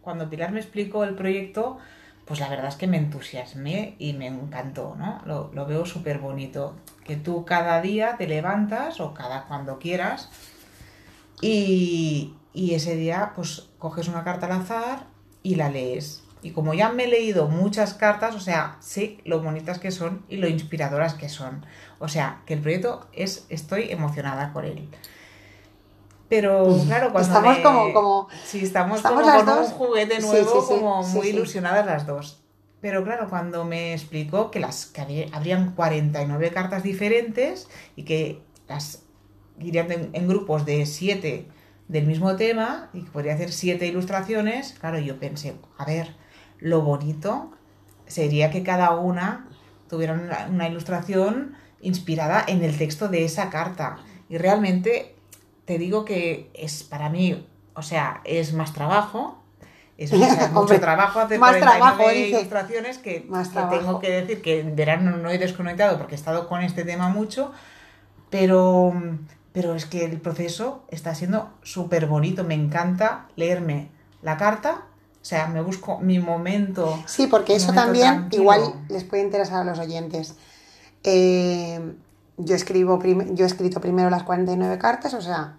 cuando 0.03 0.29
Pilar 0.29 0.53
me 0.53 0.61
explicó 0.61 1.05
el 1.05 1.15
proyecto, 1.15 1.79
pues 2.27 2.41
la 2.41 2.49
verdad 2.49 2.69
es 2.69 2.77
que 2.77 2.87
me 2.87 2.97
entusiasmé 2.97 3.97
y 3.99 4.13
me 4.13 4.27
encantó, 4.27 4.95
¿no? 4.99 5.21
Lo, 5.25 5.51
lo 5.55 5.67
veo 5.67 5.87
súper 5.87 6.19
bonito. 6.19 6.75
Que 7.05 7.17
tú 7.17 7.45
cada 7.45 7.81
día 7.81 8.17
te 8.19 8.27
levantas 8.27 9.01
o 9.01 9.15
cada 9.15 9.47
cuando 9.47 9.79
quieras 9.79 10.29
y, 11.41 12.35
y 12.53 12.75
ese 12.75 12.97
día 12.97 13.33
pues 13.35 13.70
coges 13.81 14.07
una 14.07 14.23
carta 14.23 14.47
al 14.47 14.53
azar 14.53 15.07
y 15.43 15.57
la 15.57 15.69
lees. 15.69 16.23
Y 16.43 16.53
como 16.53 16.73
ya 16.73 16.91
me 16.91 17.05
he 17.05 17.07
leído 17.09 17.49
muchas 17.49 17.95
cartas, 17.95 18.35
o 18.35 18.41
sea, 18.41 18.77
sé 18.81 19.19
lo 19.25 19.43
bonitas 19.43 19.79
que 19.79 19.91
son 19.91 20.25
y 20.29 20.37
lo 20.37 20.49
inspiradoras 20.49 21.15
que 21.15 21.29
son. 21.29 21.67
O 21.99 22.09
sea, 22.09 22.43
que 22.47 22.55
el 22.55 22.61
proyecto 22.61 23.09
es, 23.13 23.47
estoy 23.49 23.91
emocionada 23.91 24.53
con 24.53 24.65
él. 24.65 24.89
Pero 26.29 26.79
claro, 26.87 27.11
cuando 27.13 27.29
estamos 27.29 27.59
como, 27.59 27.93
como 27.93 28.29
sí, 28.45 28.61
estamos, 28.63 29.03
como 29.03 29.21
con 29.21 29.59
un 29.59 29.65
juguete 29.67 30.21
nuevo, 30.21 30.65
como 30.65 31.03
muy 31.03 31.29
ilusionadas 31.29 31.85
las 31.85 32.07
dos. 32.07 32.41
Pero 32.81 33.03
claro, 33.05 33.29
cuando 33.29 33.65
me 33.65 33.93
explicó 33.93 34.51
que 34.51 34.61
las 34.61 34.87
que 34.87 35.29
habrían 35.33 35.73
49 35.75 36.53
cartas 36.53 36.83
diferentes 36.83 37.69
y 37.97 38.05
que 38.05 38.41
las 38.69 39.03
irían 39.59 39.91
en, 39.91 40.11
en 40.13 40.29
grupos 40.29 40.65
de 40.65 40.87
7 40.87 41.49
del 41.91 42.07
mismo 42.07 42.37
tema 42.37 42.89
y 42.93 43.03
que 43.03 43.11
podría 43.11 43.35
hacer 43.35 43.51
7 43.51 43.85
ilustraciones, 43.85 44.77
claro, 44.79 45.01
yo 45.01 45.19
pensé, 45.19 45.57
a 45.77 45.85
ver, 45.85 46.15
lo 46.59 46.83
bonito 46.83 47.51
sería 48.07 48.51
que 48.51 48.63
cada 48.63 48.93
una 48.93 49.49
tuviera 49.89 50.15
una, 50.53 50.69
ilustración 50.69 51.57
inspirada 51.81 52.45
en 52.47 52.63
el 52.63 52.79
texto 52.79 53.09
de 53.09 53.25
esa 53.25 53.51
carta. 53.51 53.97
Y 54.29 54.39
realmente 54.39 55.17
te 55.65 55.79
digo 55.79 56.05
que 56.05 56.53
es 56.55 56.85
para 56.85 57.09
mí, 57.09 57.45
o 57.75 57.83
sea, 57.83 58.21
es 58.23 58.53
más 58.53 58.73
trabajo, 58.73 59.43
es, 59.99 60.13
mucho 60.13 60.79
trabajo 60.81 61.19
hacer 61.19 61.41
más 61.41 61.59
trabajo, 61.59 62.09
ilustraciones 62.13 62.99
que, 62.99 63.27
más 63.29 63.51
tengo 63.53 63.99
que 63.99 64.11
decir 64.11 64.43
que 64.43 64.61
en 64.61 64.77
verano 64.77 65.17
no 65.17 65.29
he 65.29 65.39
desconectado 65.39 65.99
porque 65.99 66.15
he 66.15 66.19
estado 66.19 66.49
con 66.49 66.63
este 66.63 66.85
tema 66.85 67.09
mucho, 67.09 67.51
pero, 68.31 68.95
pero 69.53 69.75
es 69.75 69.87
que 69.87 70.05
el 70.05 70.21
proceso 70.21 70.85
está 70.89 71.15
siendo 71.15 71.51
súper 71.63 72.07
bonito. 72.07 72.45
Me 72.45 72.55
encanta 72.55 73.27
leerme 73.37 73.91
la 74.23 74.37
carta, 74.37 74.87
o 75.21 75.25
sea, 75.25 75.49
me 75.49 75.61
busco 75.61 75.99
mi 75.99 76.19
momento. 76.19 76.99
Sí, 77.07 77.27
porque 77.27 77.55
eso 77.57 77.73
también 77.73 78.29
igual 78.31 78.75
les 78.89 79.05
puede 79.05 79.23
interesar 79.23 79.63
a 79.63 79.65
los 79.65 79.79
oyentes. 79.79 80.35
Eh, 81.03 81.95
yo, 82.37 82.55
escribo 82.55 83.03
yo 83.03 83.45
he 83.45 83.49
escrito 83.49 83.81
primero 83.81 84.09
las 84.09 84.23
49 84.23 84.79
cartas, 84.79 85.15
o 85.15 85.21
sea, 85.21 85.57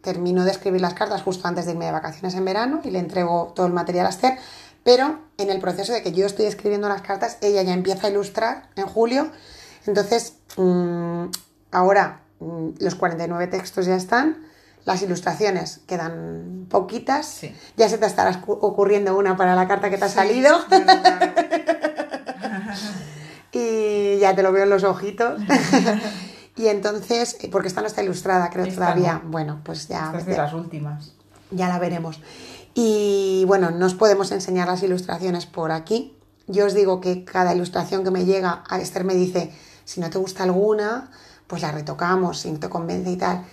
termino 0.00 0.44
de 0.44 0.52
escribir 0.52 0.80
las 0.80 0.94
cartas 0.94 1.22
justo 1.22 1.46
antes 1.46 1.66
de 1.66 1.72
irme 1.72 1.86
de 1.86 1.92
vacaciones 1.92 2.34
en 2.34 2.44
verano 2.44 2.80
y 2.84 2.90
le 2.90 3.00
entrego 3.00 3.52
todo 3.54 3.66
el 3.66 3.72
material 3.72 4.06
a 4.06 4.10
Esther, 4.10 4.38
pero 4.82 5.18
en 5.36 5.50
el 5.50 5.60
proceso 5.60 5.92
de 5.92 6.02
que 6.02 6.12
yo 6.12 6.26
estoy 6.26 6.46
escribiendo 6.46 6.88
las 6.88 7.02
cartas, 7.02 7.38
ella 7.40 7.62
ya 7.62 7.74
empieza 7.74 8.06
a 8.06 8.10
ilustrar 8.10 8.70
en 8.76 8.86
julio, 8.86 9.28
entonces 9.84 10.34
mm, 10.56 11.26
ahora 11.72 12.20
los 12.40 12.94
49 12.94 13.46
textos 13.48 13.86
ya 13.86 13.96
están, 13.96 14.46
las 14.84 15.02
ilustraciones 15.02 15.80
quedan 15.86 16.66
poquitas, 16.68 17.40
ya 17.76 17.88
se 17.88 17.98
te 17.98 18.06
estará 18.06 18.42
ocurriendo 18.46 19.16
una 19.16 19.36
para 19.36 19.54
la 19.54 19.66
carta 19.66 19.90
que 19.90 19.98
te 19.98 20.04
ha 20.04 20.08
salido. 20.08 20.56
y 23.52 24.18
ya 24.18 24.34
te 24.34 24.42
lo 24.42 24.52
veo 24.52 24.64
en 24.64 24.70
los 24.70 24.84
ojitos. 24.84 25.40
Y 26.56 26.68
entonces, 26.68 27.36
eh, 27.40 27.48
porque 27.52 27.68
esta 27.68 27.82
no 27.82 27.86
está 27.86 28.02
ilustrada, 28.02 28.48
creo 28.50 28.66
todavía. 28.66 29.20
Bueno, 29.24 29.60
pues 29.62 29.88
ya. 29.88 30.12
Esta 30.16 30.30
de 30.30 30.36
las 30.36 30.54
últimas. 30.54 31.12
Ya 31.50 31.68
la 31.68 31.78
veremos. 31.78 32.20
Y 32.74 33.44
bueno, 33.46 33.70
nos 33.70 33.94
podemos 33.94 34.32
enseñar 34.32 34.66
las 34.66 34.82
ilustraciones 34.82 35.46
por 35.46 35.70
aquí. 35.70 36.16
Yo 36.46 36.66
os 36.66 36.74
digo 36.74 37.00
que 37.00 37.24
cada 37.24 37.54
ilustración 37.54 38.04
que 38.04 38.10
me 38.10 38.24
llega, 38.24 38.64
a 38.68 38.78
Esther 38.78 39.04
me 39.04 39.14
dice, 39.14 39.52
si 39.84 40.00
no 40.00 40.08
te 40.08 40.18
gusta 40.18 40.44
alguna, 40.44 41.10
pues 41.46 41.62
la 41.62 41.72
retocamos, 41.72 42.40
si 42.40 42.50
no 42.50 42.58
te 42.58 42.68
convence 42.68 43.10
y 43.10 43.16
tal. 43.16 43.44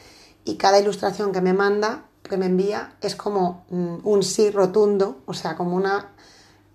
Y 0.46 0.56
cada 0.56 0.80
ilustración 0.80 1.32
que 1.32 1.42
me 1.42 1.54
manda, 1.54 2.06
que 2.22 2.38
me 2.38 2.48
envía, 2.48 2.96
es 3.02 3.16
como 3.16 3.66
mm, 3.70 3.98
un 4.04 4.24
sí 4.24 4.50
rotundo, 4.52 5.22
o 5.26 5.34
sea, 5.34 5.56
como 5.56 5.76
una 5.76 6.12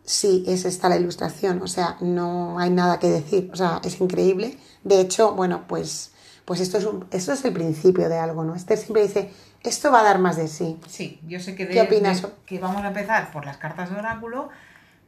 sí, 0.05 0.45
es 0.47 0.65
esta 0.65 0.89
la 0.89 0.97
ilustración, 0.97 1.61
o 1.61 1.67
sea, 1.67 1.99
no 2.01 2.59
hay 2.59 2.71
nada 2.71 2.99
que 2.99 3.09
decir, 3.09 3.51
o 3.53 3.57
sea, 3.57 3.81
es 3.85 4.01
increíble. 4.01 4.59
De 4.83 5.01
hecho, 5.01 5.35
bueno, 5.35 5.65
pues 5.69 6.13
pues 6.49 6.61
esto 6.61 6.79
es, 6.79 6.89
esto 7.11 7.35
es 7.35 7.45
el 7.45 7.53
principio 7.53 8.09
de 8.09 8.17
algo, 8.17 8.43
¿no? 8.43 8.55
Esther 8.55 8.79
siempre 8.79 9.03
dice, 9.03 9.31
esto 9.63 9.93
va 9.93 10.01
a 10.01 10.03
dar 10.03 10.19
más 10.19 10.39
de 10.39 10.49
sí. 10.49 10.79
Sí, 10.89 11.21
yo 11.29 11.41
sé 11.41 11.55
que, 11.55 11.67
de, 11.67 11.75
¿Qué 11.75 11.83
opinas? 11.83 12.27
que 12.47 12.59
vamos 12.59 12.83
a 12.85 12.89
empezar 12.89 13.31
por 13.33 13.45
las 13.45 13.59
cartas 13.59 13.91
de 13.91 13.97
oráculo, 13.97 14.49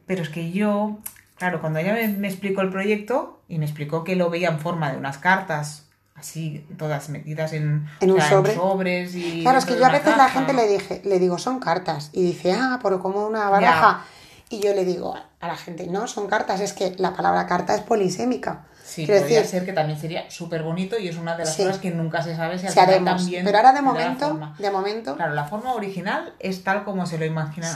pero 0.05 0.21
es 0.21 0.29
que 0.29 0.51
yo, 0.51 0.99
claro, 1.37 1.59
cuando 1.59 1.79
ella 1.79 1.93
me, 1.93 2.27
explicó 2.27 2.61
el 2.61 2.69
proyecto 2.69 3.41
y 3.47 3.57
me 3.57 3.65
explicó 3.65 4.03
que 4.03 4.15
lo 4.15 4.29
veía 4.29 4.49
en 4.49 4.59
forma 4.59 4.91
de 4.91 4.99
unas 4.99 5.17
cartas 5.17 5.89
así 6.21 6.65
todas 6.77 7.09
metidas 7.09 7.53
en, 7.53 7.87
¿En 7.99 8.11
un 8.11 8.21
sobre? 8.21 8.55
sobres 8.55 9.13
y 9.15 9.41
claro 9.41 9.59
es 9.59 9.65
que 9.65 9.77
yo 9.77 9.85
a 9.85 9.91
veces 9.91 10.15
la 10.15 10.29
gente 10.29 10.53
le 10.53 10.67
dije 10.67 11.01
le 11.03 11.19
digo 11.19 11.37
son 11.37 11.59
cartas 11.59 12.09
y 12.13 12.23
dice 12.23 12.53
ah 12.53 12.79
pero 12.81 12.99
como 12.99 13.25
una 13.27 13.49
baraja 13.49 14.05
y 14.49 14.59
yo 14.59 14.73
le 14.73 14.85
digo 14.85 15.15
a 15.39 15.47
la 15.47 15.57
gente 15.57 15.87
no 15.87 16.07
son 16.07 16.27
cartas 16.27 16.61
es 16.61 16.73
que 16.73 16.95
la 16.97 17.13
palabra 17.13 17.45
carta 17.47 17.75
es 17.75 17.81
polisémica 17.81 18.65
Sí, 18.83 19.07
podría 19.07 19.45
ser 19.45 19.63
que 19.63 19.71
también 19.71 19.97
sería 19.97 20.29
súper 20.29 20.63
bonito 20.63 20.99
y 20.99 21.07
es 21.07 21.15
una 21.15 21.37
de 21.37 21.45
las 21.45 21.55
cosas 21.55 21.77
que 21.77 21.91
nunca 21.91 22.21
se 22.21 22.35
sabe 22.35 22.59
si 22.59 22.67
al 22.67 22.73
final 22.73 23.05
también. 23.05 23.45
Pero 23.45 23.57
ahora 23.57 23.71
de 23.71 23.81
momento, 23.81 24.53
de 24.57 24.69
momento. 24.69 25.15
Claro, 25.15 25.33
la 25.33 25.45
forma 25.45 25.73
original 25.73 26.33
es 26.39 26.65
tal 26.65 26.83
como 26.83 27.05
se 27.05 27.17
lo 27.17 27.23
imagina. 27.23 27.73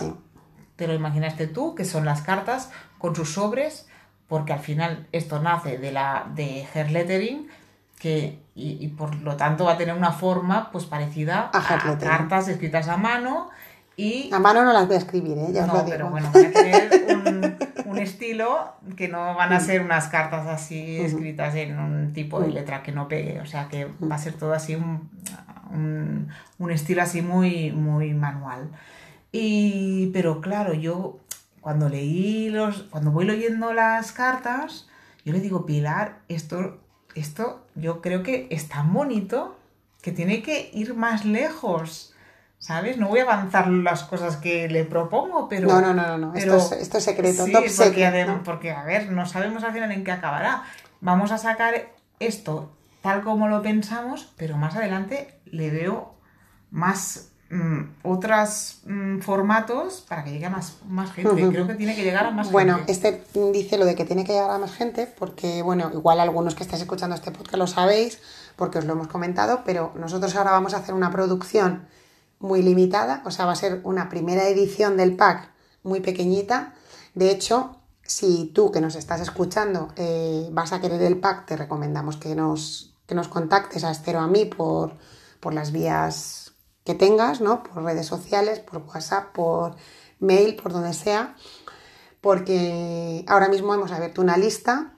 Te 0.76 0.88
lo 0.88 0.94
imaginaste 0.94 1.48
tú, 1.48 1.74
que 1.74 1.86
son 1.86 2.04
las 2.04 2.22
cartas 2.22 2.70
con 2.98 3.16
sus 3.16 3.34
sobres, 3.34 3.88
porque 4.28 4.52
al 4.52 4.60
final 4.60 5.08
esto 5.14 5.40
nace 5.42 5.78
de 5.78 5.94
la 5.94 6.28
de 6.36 6.68
hair 6.74 6.92
lettering, 6.92 7.48
que 8.06 8.38
y, 8.54 8.88
por 8.90 9.16
lo 9.22 9.36
tanto 9.36 9.66
va 9.66 9.74
a 9.74 9.78
tener 9.78 9.96
una 9.96 10.12
forma 10.12 10.70
pues 10.72 10.86
parecida 10.86 11.50
a, 11.52 11.74
a 11.74 11.98
cartas 11.98 12.48
escritas 12.48 12.88
a 12.88 12.98
mano 12.98 13.50
y... 13.98 14.30
A 14.32 14.38
mano 14.38 14.64
no 14.64 14.74
las 14.74 14.86
voy 14.86 14.96
a 14.96 15.00
escribir, 15.00 15.36
¿eh? 15.40 15.48
ya 15.52 15.66
no, 15.66 15.74
os 15.74 15.90
pero 15.90 16.12
bueno, 16.12 16.30
voy 16.32 16.46
a 16.46 16.52
tener 16.52 17.06
un, 17.26 17.90
un, 17.90 17.98
estilo 17.98 18.76
que 18.96 19.08
no 19.08 19.34
van 19.34 19.54
a 19.54 19.60
ser 19.60 19.82
unas 19.82 20.08
cartas 20.10 20.46
así 20.46 21.02
escritas 21.02 21.56
en 21.56 21.80
un 21.80 22.14
tipo 22.14 22.40
de 22.40 22.50
letra 22.50 22.84
que 22.84 22.92
no 22.92 23.08
pegue, 23.08 23.42
o 23.42 23.48
sea 23.48 23.70
que 23.70 23.90
va 24.04 24.16
a 24.16 24.20
ser 24.20 24.34
todo 24.34 24.54
así 24.54 24.76
un, 24.76 25.10
un, 25.72 26.28
un 26.60 26.72
estilo 26.72 27.02
así 27.02 27.24
muy, 27.24 27.72
muy 27.72 28.14
manual. 28.14 28.70
Y, 29.32 30.12
pero 30.14 30.42
claro, 30.42 30.76
yo 30.76 31.22
cuando 31.60 31.90
leí 31.90 32.50
los, 32.52 32.84
cuando 32.84 33.10
voy 33.10 33.26
leyendo 33.26 33.74
las 33.74 34.12
cartas, 34.12 34.88
yo 35.26 35.34
le 35.34 35.40
digo, 35.40 35.66
Pilar, 35.66 36.20
esto, 36.30 36.85
esto 37.16 37.66
yo 37.76 38.02
creo 38.02 38.24
que 38.24 38.48
es 38.52 38.70
tan 38.70 38.94
bonito 38.94 39.58
que 40.02 40.12
tiene 40.12 40.44
que 40.44 40.70
ir 40.74 40.94
más 40.94 41.26
lejos. 41.26 42.12
¿sabes? 42.58 42.98
No 42.98 43.10
voy 43.10 43.20
a 43.20 43.24
avanzar 43.24 43.68
las 43.68 44.04
cosas 44.04 44.38
que 44.38 44.68
le 44.68 44.86
propongo, 44.86 45.48
pero... 45.48 45.68
No, 45.68 45.82
no, 45.82 45.94
no, 45.94 46.18
no, 46.18 46.34
Esto, 46.34 46.56
es, 46.56 46.72
esto, 46.72 46.98
es, 46.98 47.04
secreto, 47.04 47.46
sí, 47.46 47.52
porque, 47.52 48.28
porque, 48.44 48.72
a 48.72 48.84
ver, 48.84 49.12
no 49.12 49.28
sabemos 49.28 49.64
al 49.64 49.74
final 49.74 49.92
en 49.92 50.04
qué 50.04 50.12
acabará. 50.12 50.64
Vamos 51.00 51.32
a 51.32 51.38
sacar 51.38 51.90
esto 52.20 52.72
tal 53.06 53.22
como 53.22 53.48
lo 53.48 53.62
pensamos, 53.62 54.34
pero 54.36 54.58
más 54.58 54.76
adelante 54.76 55.40
le 55.46 55.70
veo 55.70 56.16
más 56.72 57.34
otros 58.04 58.80
mm, 58.86 59.20
formatos 59.20 60.04
para 60.08 60.24
que 60.24 60.32
llegue 60.32 60.48
a 60.48 60.50
más, 60.50 60.78
más 60.88 61.12
gente. 61.12 61.48
Creo 61.50 61.68
que 61.68 61.76
tiene 61.76 61.96
que 61.96 62.04
llegar 62.04 62.26
a 62.26 62.32
más 62.32 62.52
bueno, 62.52 62.78
gente. 62.78 62.94
Bueno, 62.94 63.22
este 63.46 63.52
dice 63.52 63.78
lo 63.78 63.86
de 63.86 63.96
que 63.96 64.04
tiene 64.04 64.24
que 64.24 64.34
llegar 64.34 64.50
a 64.50 64.58
más 64.58 64.74
gente 64.74 65.08
porque, 65.08 65.62
bueno, 65.62 65.92
igual 65.94 66.20
algunos 66.20 66.56
que 66.56 66.64
estáis 66.64 66.82
escuchando 66.82 67.16
este 67.16 67.32
podcast 67.32 67.58
lo 67.58 67.68
sabéis 67.68 68.20
porque 68.56 68.80
os 68.80 68.86
lo 68.86 68.94
hemos 68.94 69.08
comentado, 69.08 69.62
pero 69.64 69.94
nosotros 69.96 70.36
ahora 70.36 70.52
vamos 70.52 70.74
a 70.74 70.78
hacer 70.78 70.96
una 70.96 71.12
producción 71.12 71.88
muy 72.40 72.62
limitada, 72.62 73.22
o 73.26 73.32
sea, 73.32 73.46
va 73.46 73.54
a 73.54 73.56
ser 73.56 73.82
una 73.84 74.10
primera 74.10 74.48
edición 74.48 74.98
del 74.98 75.16
pack 75.16 75.50
muy 75.84 76.00
pequeñita. 76.00 76.74
De 77.14 77.30
hecho, 77.30 77.78
si 78.02 78.52
tú 78.54 78.72
que 78.72 78.82
nos 78.82 78.96
estás 78.96 79.22
escuchando 79.22 79.90
eh, 79.96 80.48
vas 80.52 80.74
a 80.74 80.82
querer 80.82 81.02
el 81.04 81.18
pack, 81.18 81.46
te 81.46 81.58
recomendamos 81.58 82.18
que 82.18 82.36
nos, 82.36 82.94
que 83.06 83.16
nos 83.16 83.28
contactes 83.28 83.84
a 83.84 83.92
Estero 83.92 84.20
a 84.20 84.28
mí 84.28 84.46
por, 84.46 84.94
por 85.40 85.54
las 85.54 85.72
vías 85.72 86.55
que 86.86 86.96
tengas, 86.96 87.42
¿no? 87.42 87.64
Por 87.64 87.84
redes 87.84 88.06
sociales, 88.06 88.60
por 88.60 88.78
WhatsApp, 88.84 89.34
por 89.34 89.76
mail, 90.20 90.56
por 90.56 90.72
donde 90.72 90.94
sea, 90.94 91.36
porque 92.22 93.26
ahora 93.28 93.50
mismo 93.50 93.74
hemos 93.74 93.92
abierto 93.92 94.22
una 94.22 94.38
lista 94.38 94.94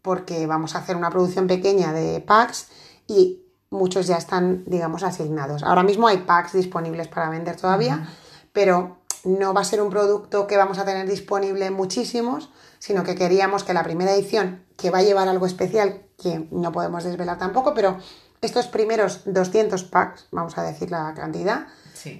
porque 0.00 0.46
vamos 0.46 0.74
a 0.74 0.78
hacer 0.78 0.96
una 0.96 1.10
producción 1.10 1.46
pequeña 1.46 1.92
de 1.92 2.20
packs 2.20 2.68
y 3.06 3.44
muchos 3.70 4.06
ya 4.06 4.16
están, 4.16 4.64
digamos, 4.66 5.02
asignados. 5.02 5.62
Ahora 5.62 5.82
mismo 5.82 6.08
hay 6.08 6.18
packs 6.18 6.52
disponibles 6.52 7.08
para 7.08 7.30
vender 7.30 7.56
todavía, 7.56 8.08
pero 8.52 8.98
no 9.24 9.54
va 9.54 9.60
a 9.60 9.64
ser 9.64 9.80
un 9.80 9.90
producto 9.90 10.46
que 10.46 10.56
vamos 10.56 10.78
a 10.78 10.84
tener 10.84 11.08
disponible 11.08 11.70
muchísimos, 11.70 12.50
sino 12.78 13.04
que 13.04 13.14
queríamos 13.14 13.62
que 13.62 13.74
la 13.74 13.84
primera 13.84 14.12
edición, 14.12 14.64
que 14.76 14.90
va 14.90 14.98
a 14.98 15.02
llevar 15.02 15.28
algo 15.28 15.46
especial, 15.46 16.02
que 16.20 16.48
no 16.50 16.72
podemos 16.72 17.04
desvelar 17.04 17.38
tampoco, 17.38 17.74
pero 17.74 17.98
estos 18.42 18.66
primeros 18.66 19.20
200 19.24 19.84
packs, 19.84 20.26
vamos 20.32 20.58
a 20.58 20.64
decir 20.64 20.90
la 20.90 21.14
cantidad, 21.14 21.66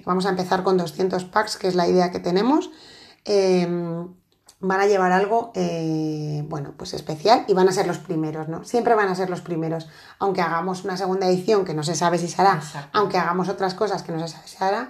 vamos 0.05 0.25
a 0.25 0.29
empezar 0.29 0.63
con 0.63 0.77
200 0.77 1.25
packs, 1.25 1.57
que 1.57 1.67
es 1.67 1.75
la 1.75 1.85
idea 1.85 2.11
que 2.11 2.19
tenemos. 2.19 2.71
Em, 3.25 4.07
van 4.61 4.79
a 4.79 4.85
llevar 4.85 5.11
algo, 5.11 5.51
eh, 5.53 6.45
bueno, 6.47 6.73
pues 6.77 6.93
especial 6.93 7.43
y 7.49 7.53
van 7.53 7.67
a 7.67 7.73
ser 7.73 7.85
los 7.85 7.97
primeros, 7.97 8.47
¿no? 8.47 8.63
Siempre 8.63 8.95
van 8.95 9.09
a 9.09 9.15
ser 9.15 9.29
los 9.29 9.41
primeros, 9.41 9.89
aunque 10.19 10.41
hagamos 10.41 10.85
una 10.85 10.95
segunda 10.95 11.27
edición 11.27 11.65
que 11.65 11.73
no 11.73 11.83
se 11.83 11.95
sabe 11.95 12.17
si 12.17 12.29
se 12.29 12.41
hará, 12.41 12.61
aunque 12.93 13.17
hagamos 13.17 13.49
otras 13.49 13.73
cosas 13.73 14.03
que 14.03 14.13
no 14.13 14.19
se 14.19 14.29
sabe 14.29 14.47
si 14.47 14.55
se 14.55 14.63
hará, 14.63 14.89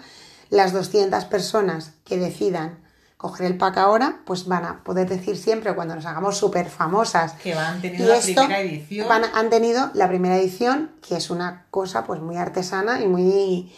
las 0.52 0.72
200 0.72 1.26
personas 1.26 1.94
que 2.06 2.18
decidan 2.20 2.83
coger 3.24 3.46
el 3.46 3.58
pack 3.58 3.78
ahora, 3.78 4.18
pues 4.26 4.50
van 4.50 4.66
a 4.66 4.84
poder 4.84 5.08
decir 5.08 5.38
siempre 5.38 5.74
cuando 5.74 5.96
nos 5.96 6.06
hagamos 6.06 6.38
súper 6.38 6.66
famosas. 6.66 7.32
Que 7.42 7.54
han 7.54 7.80
tenido 7.80 8.14
la 8.14 8.20
primera 8.20 8.60
edición. 8.60 9.08
han 9.34 9.50
tenido 9.50 9.92
la 9.94 10.10
primera 10.10 10.36
edición, 10.36 10.92
que 11.08 11.16
es 11.16 11.30
una 11.30 11.66
cosa 11.72 12.04
pues 12.04 12.20
muy 12.20 12.36
artesana 12.36 13.00
y 13.00 13.08
muy, 13.08 13.72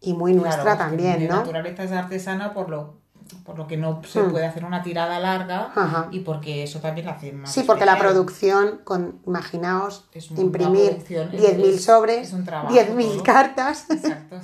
y 0.00 0.14
muy 0.14 0.32
nuestra 0.32 0.78
también, 0.78 1.28
¿no? 1.28 1.34
La 1.34 1.40
naturaleza 1.40 1.84
es 1.84 1.92
artesana 1.92 2.54
por 2.54 2.70
lo 2.70 3.04
por 3.44 3.58
lo 3.58 3.66
que 3.66 3.76
no 3.76 4.00
se 4.06 4.22
hmm. 4.22 4.30
puede 4.30 4.46
hacer 4.46 4.64
una 4.64 4.84
tirada 4.84 5.18
larga 5.18 5.72
y 6.12 6.20
porque 6.20 6.62
eso 6.62 6.78
también 6.78 7.06
la 7.06 7.12
hace 7.12 7.32
más. 7.32 7.52
Sí, 7.52 7.64
porque 7.64 7.84
la 7.84 7.98
producción, 7.98 8.80
con, 8.84 9.20
imaginaos, 9.26 10.08
imprimir 10.36 11.04
10.000 11.04 11.78
sobres, 11.78 12.32
10.000 12.32 13.22
cartas 13.22 13.88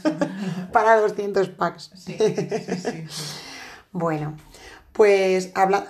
para 0.73 1.01
200 1.01 1.49
packs. 1.51 1.93
Sí, 1.95 2.19
sí, 2.19 3.07
bueno, 3.93 4.37
pues 4.93 5.53
habla, 5.55 5.87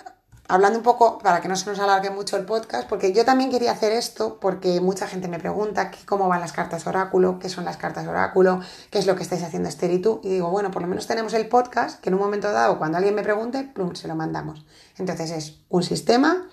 hablando 0.48 0.78
un 0.78 0.84
poco, 0.84 1.18
para 1.18 1.40
que 1.40 1.48
no 1.48 1.56
se 1.56 1.70
nos 1.70 1.78
alargue 1.78 2.10
mucho 2.10 2.36
el 2.36 2.44
podcast, 2.44 2.88
porque 2.88 3.12
yo 3.12 3.24
también 3.24 3.50
quería 3.50 3.72
hacer 3.72 3.92
esto, 3.92 4.38
porque 4.40 4.80
mucha 4.80 5.06
gente 5.06 5.28
me 5.28 5.38
pregunta 5.38 5.90
cómo 6.04 6.28
van 6.28 6.40
las 6.40 6.52
cartas 6.52 6.86
oráculo, 6.86 7.38
qué 7.38 7.48
son 7.48 7.64
las 7.64 7.76
cartas 7.78 8.06
oráculo, 8.06 8.60
qué 8.90 8.98
es 8.98 9.06
lo 9.06 9.16
que 9.16 9.22
estáis 9.22 9.42
haciendo 9.42 9.68
Esther 9.68 9.90
y 9.92 10.00
tú. 10.00 10.20
Y 10.22 10.28
digo, 10.28 10.50
bueno, 10.50 10.70
por 10.70 10.82
lo 10.82 10.88
menos 10.88 11.06
tenemos 11.06 11.32
el 11.34 11.48
podcast, 11.48 12.00
que 12.00 12.10
en 12.10 12.14
un 12.14 12.20
momento 12.20 12.52
dado, 12.52 12.78
cuando 12.78 12.98
alguien 12.98 13.14
me 13.14 13.22
pregunte, 13.22 13.72
se 13.94 14.08
lo 14.08 14.14
mandamos. 14.14 14.66
Entonces 14.98 15.30
es 15.30 15.60
un 15.68 15.82
sistema 15.82 16.48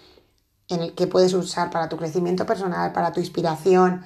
en 0.70 0.82
el 0.82 0.96
que 0.96 1.08
puedes 1.08 1.34
usar 1.34 1.70
para 1.72 1.90
tu 1.90 1.98
crecimiento 1.98 2.46
personal, 2.46 2.94
para 2.94 3.12
tu 3.12 3.20
inspiración, 3.20 4.06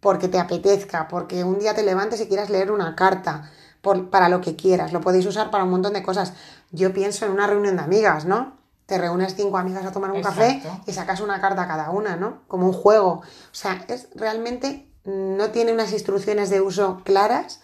porque 0.00 0.28
te 0.28 0.38
apetezca, 0.38 1.08
porque 1.08 1.42
un 1.44 1.58
día 1.58 1.74
te 1.74 1.82
levantes 1.82 2.20
y 2.20 2.28
quieras 2.28 2.48
leer 2.48 2.70
una 2.70 2.94
carta, 2.94 3.50
para 3.82 4.28
lo 4.28 4.40
que 4.40 4.56
quieras. 4.56 4.92
Lo 4.92 5.00
podéis 5.00 5.26
usar 5.26 5.50
para 5.50 5.64
un 5.64 5.70
montón 5.70 5.92
de 5.92 6.02
cosas. 6.02 6.32
Yo 6.70 6.92
pienso 6.92 7.26
en 7.26 7.32
una 7.32 7.46
reunión 7.46 7.76
de 7.76 7.82
amigas, 7.82 8.24
¿no? 8.24 8.56
te 8.86 8.98
reúnes 8.98 9.34
cinco 9.34 9.58
amigas 9.58 9.84
a 9.84 9.92
tomar 9.92 10.12
un 10.12 10.22
café 10.22 10.62
y 10.86 10.92
sacas 10.92 11.20
una 11.20 11.40
carta 11.40 11.62
a 11.62 11.68
cada 11.68 11.90
una, 11.90 12.16
¿no? 12.16 12.42
Como 12.46 12.66
un 12.66 12.72
juego. 12.72 13.10
O 13.14 13.22
sea, 13.50 13.84
es 13.88 14.08
realmente 14.14 14.88
no 15.04 15.50
tiene 15.50 15.72
unas 15.72 15.92
instrucciones 15.92 16.50
de 16.50 16.60
uso 16.60 17.02
claras, 17.04 17.60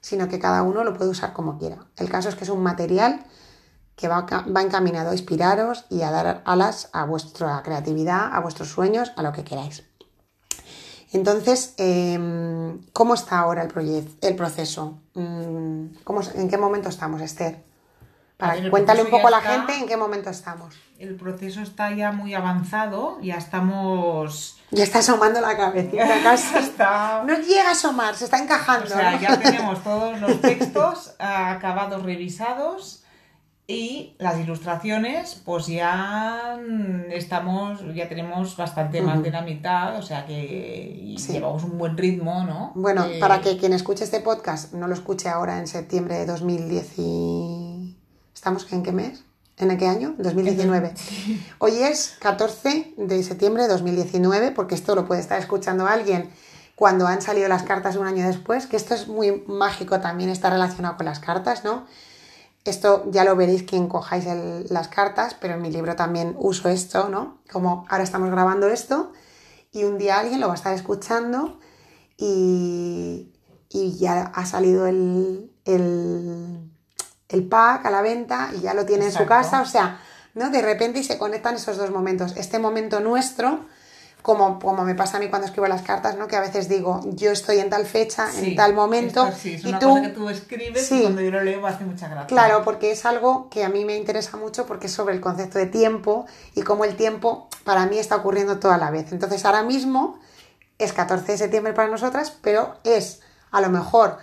sino 0.00 0.28
que 0.28 0.38
cada 0.38 0.62
uno 0.62 0.84
lo 0.84 0.94
puede 0.94 1.10
usar 1.10 1.32
como 1.32 1.58
quiera. 1.58 1.86
El 1.96 2.08
caso 2.08 2.28
es 2.28 2.36
que 2.36 2.44
es 2.44 2.50
un 2.50 2.62
material 2.62 3.24
que 3.96 4.08
va, 4.08 4.22
va 4.22 4.62
encaminado 4.62 5.10
a 5.10 5.12
inspiraros 5.12 5.86
y 5.90 6.02
a 6.02 6.10
dar 6.10 6.42
alas 6.46 6.88
a 6.92 7.04
vuestra 7.04 7.60
creatividad, 7.62 8.32
a 8.32 8.40
vuestros 8.40 8.68
sueños, 8.68 9.12
a 9.16 9.22
lo 9.22 9.32
que 9.32 9.44
queráis. 9.44 9.89
Entonces, 11.12 11.74
em, 11.76 12.80
¿cómo 12.92 13.14
está 13.14 13.40
ahora 13.40 13.62
el, 13.62 14.08
el 14.20 14.36
proceso? 14.36 14.98
Mm, 15.14 15.86
¿En 16.34 16.48
qué 16.48 16.56
momento 16.56 16.88
estamos, 16.88 17.20
Esther? 17.20 17.70
cuéntale 18.70 19.02
un 19.02 19.10
poco 19.10 19.26
a 19.26 19.30
la 19.30 19.40
gente 19.40 19.74
en 19.74 19.86
qué 19.86 19.96
momento 19.96 20.30
estamos. 20.30 20.74
El 20.98 21.16
proceso 21.16 21.60
está 21.60 21.92
ya 21.92 22.12
muy 22.12 22.34
avanzado, 22.34 23.18
ya 23.20 23.36
estamos... 23.36 24.58
Ya 24.70 24.84
está 24.84 25.00
asomando 25.00 25.40
la 25.40 25.56
cabeza. 25.56 26.32
está... 26.58 27.22
No 27.26 27.38
llega 27.38 27.68
a 27.68 27.72
asomar, 27.72 28.14
se 28.14 28.24
está 28.24 28.38
encajando. 28.38 28.86
O 28.86 28.88
sea, 28.88 29.20
ya 29.20 29.38
tenemos 29.38 29.82
todos 29.82 30.20
los 30.20 30.40
textos 30.40 31.14
acabados, 31.18 32.02
revisados 32.02 32.99
y 33.70 34.16
las 34.18 34.38
ilustraciones, 34.38 35.40
pues 35.44 35.68
ya 35.68 36.58
estamos, 37.10 37.80
ya 37.94 38.08
tenemos 38.08 38.56
bastante 38.56 39.00
más 39.00 39.22
de 39.22 39.30
la 39.30 39.42
mitad, 39.42 39.96
o 39.96 40.02
sea 40.02 40.26
que 40.26 41.16
llevamos 41.16 41.62
un 41.62 41.78
buen 41.78 41.96
ritmo, 41.96 42.44
¿no? 42.44 42.72
Bueno, 42.74 43.06
para 43.20 43.40
que 43.40 43.56
quien 43.56 43.72
escuche 43.72 44.04
este 44.04 44.20
podcast 44.20 44.74
no 44.74 44.88
lo 44.88 44.94
escuche 44.94 45.28
ahora 45.28 45.58
en 45.58 45.68
septiembre 45.68 46.16
de 46.16 46.26
2010 46.26 46.98
¿Estamos 48.34 48.72
en 48.72 48.82
qué 48.82 48.90
mes? 48.90 49.22
¿En 49.58 49.76
qué 49.76 49.86
año? 49.86 50.14
2019. 50.18 50.94
Hoy 51.58 51.72
es 51.82 52.16
14 52.20 52.94
de 52.96 53.22
septiembre 53.22 53.64
de 53.64 53.68
2019, 53.68 54.50
porque 54.52 54.74
esto 54.74 54.94
lo 54.94 55.06
puede 55.06 55.20
estar 55.20 55.38
escuchando 55.38 55.86
alguien 55.86 56.30
cuando 56.74 57.06
han 57.06 57.20
salido 57.20 57.46
las 57.48 57.62
cartas 57.62 57.96
un 57.96 58.06
año 58.06 58.26
después, 58.26 58.66
que 58.66 58.76
esto 58.76 58.94
es 58.94 59.06
muy 59.06 59.44
mágico 59.46 60.00
también, 60.00 60.30
está 60.30 60.48
relacionado 60.48 60.96
con 60.96 61.06
las 61.06 61.20
cartas, 61.20 61.62
¿no? 61.62 61.86
Esto 62.64 63.04
ya 63.10 63.24
lo 63.24 63.36
veréis 63.36 63.62
quien 63.62 63.88
cojáis 63.88 64.26
las 64.68 64.88
cartas, 64.88 65.34
pero 65.40 65.54
en 65.54 65.62
mi 65.62 65.70
libro 65.70 65.96
también 65.96 66.36
uso 66.38 66.68
esto, 66.68 67.08
¿no? 67.08 67.38
Como 67.50 67.86
ahora 67.88 68.04
estamos 68.04 68.30
grabando 68.30 68.68
esto 68.68 69.12
y 69.72 69.84
un 69.84 69.98
día 69.98 70.18
alguien 70.18 70.40
lo 70.40 70.48
va 70.48 70.54
a 70.54 70.56
estar 70.56 70.74
escuchando 70.74 71.58
y, 72.16 73.32
ya 73.70 74.32
ha 74.34 74.44
salido 74.44 74.86
el 74.86 75.50
el 77.30 77.46
pack 77.46 77.86
a 77.86 77.90
la 77.90 78.02
venta 78.02 78.50
y 78.56 78.60
ya 78.60 78.74
lo 78.74 78.84
tiene 78.84 79.06
en 79.06 79.12
su 79.12 79.24
casa, 79.24 79.62
o 79.62 79.64
sea, 79.64 80.00
¿no? 80.34 80.50
De 80.50 80.62
repente 80.62 80.98
y 80.98 81.04
se 81.04 81.16
conectan 81.16 81.54
esos 81.54 81.76
dos 81.76 81.90
momentos. 81.90 82.34
Este 82.36 82.58
momento 82.58 83.00
nuestro, 83.00 83.66
como, 84.22 84.58
como 84.58 84.84
me 84.84 84.94
pasa 84.94 85.16
a 85.16 85.20
mí 85.20 85.28
cuando 85.28 85.46
escribo 85.46 85.66
las 85.66 85.82
cartas, 85.82 86.16
¿no? 86.16 86.28
Que 86.28 86.36
a 86.36 86.40
veces 86.40 86.68
digo, 86.68 87.00
yo 87.04 87.30
estoy 87.30 87.58
en 87.58 87.70
tal 87.70 87.86
fecha, 87.86 88.28
en 88.38 88.54
tal 88.54 88.74
momento. 88.74 89.26
es 89.26 89.64
una 89.64 89.76
y 89.76 89.80
tú, 89.80 89.88
cosa 89.88 90.02
que 90.02 90.08
tú 90.08 90.28
escribes 90.28 90.92
y 90.92 91.02
cuando 91.02 91.20
yo 91.22 91.30
lo 91.30 91.42
leo 91.42 91.60
me 91.60 91.68
hace 91.68 91.84
mucha 91.84 92.08
gracia. 92.08 92.26
Claro, 92.26 92.62
porque 92.64 92.90
es 92.90 93.04
algo 93.04 93.48
que 93.50 93.64
a 93.64 93.68
mí 93.68 93.84
me 93.84 93.96
interesa 93.96 94.36
mucho 94.36 94.66
porque 94.66 94.86
es 94.86 94.92
sobre 94.92 95.14
el 95.14 95.20
concepto 95.20 95.58
de 95.58 95.66
tiempo 95.66 96.26
y 96.54 96.62
cómo 96.62 96.84
el 96.84 96.96
tiempo 96.96 97.48
para 97.64 97.86
mí 97.86 97.98
está 97.98 98.16
ocurriendo 98.16 98.58
toda 98.58 98.78
la 98.78 98.90
vez. 98.90 99.12
Entonces 99.12 99.44
ahora 99.44 99.62
mismo 99.62 100.18
es 100.78 100.92
14 100.92 101.32
de 101.32 101.38
septiembre 101.38 101.72
para 101.72 101.88
nosotras, 101.88 102.36
pero 102.42 102.76
es 102.84 103.20
a 103.50 103.60
lo 103.60 103.68
mejor 103.68 104.18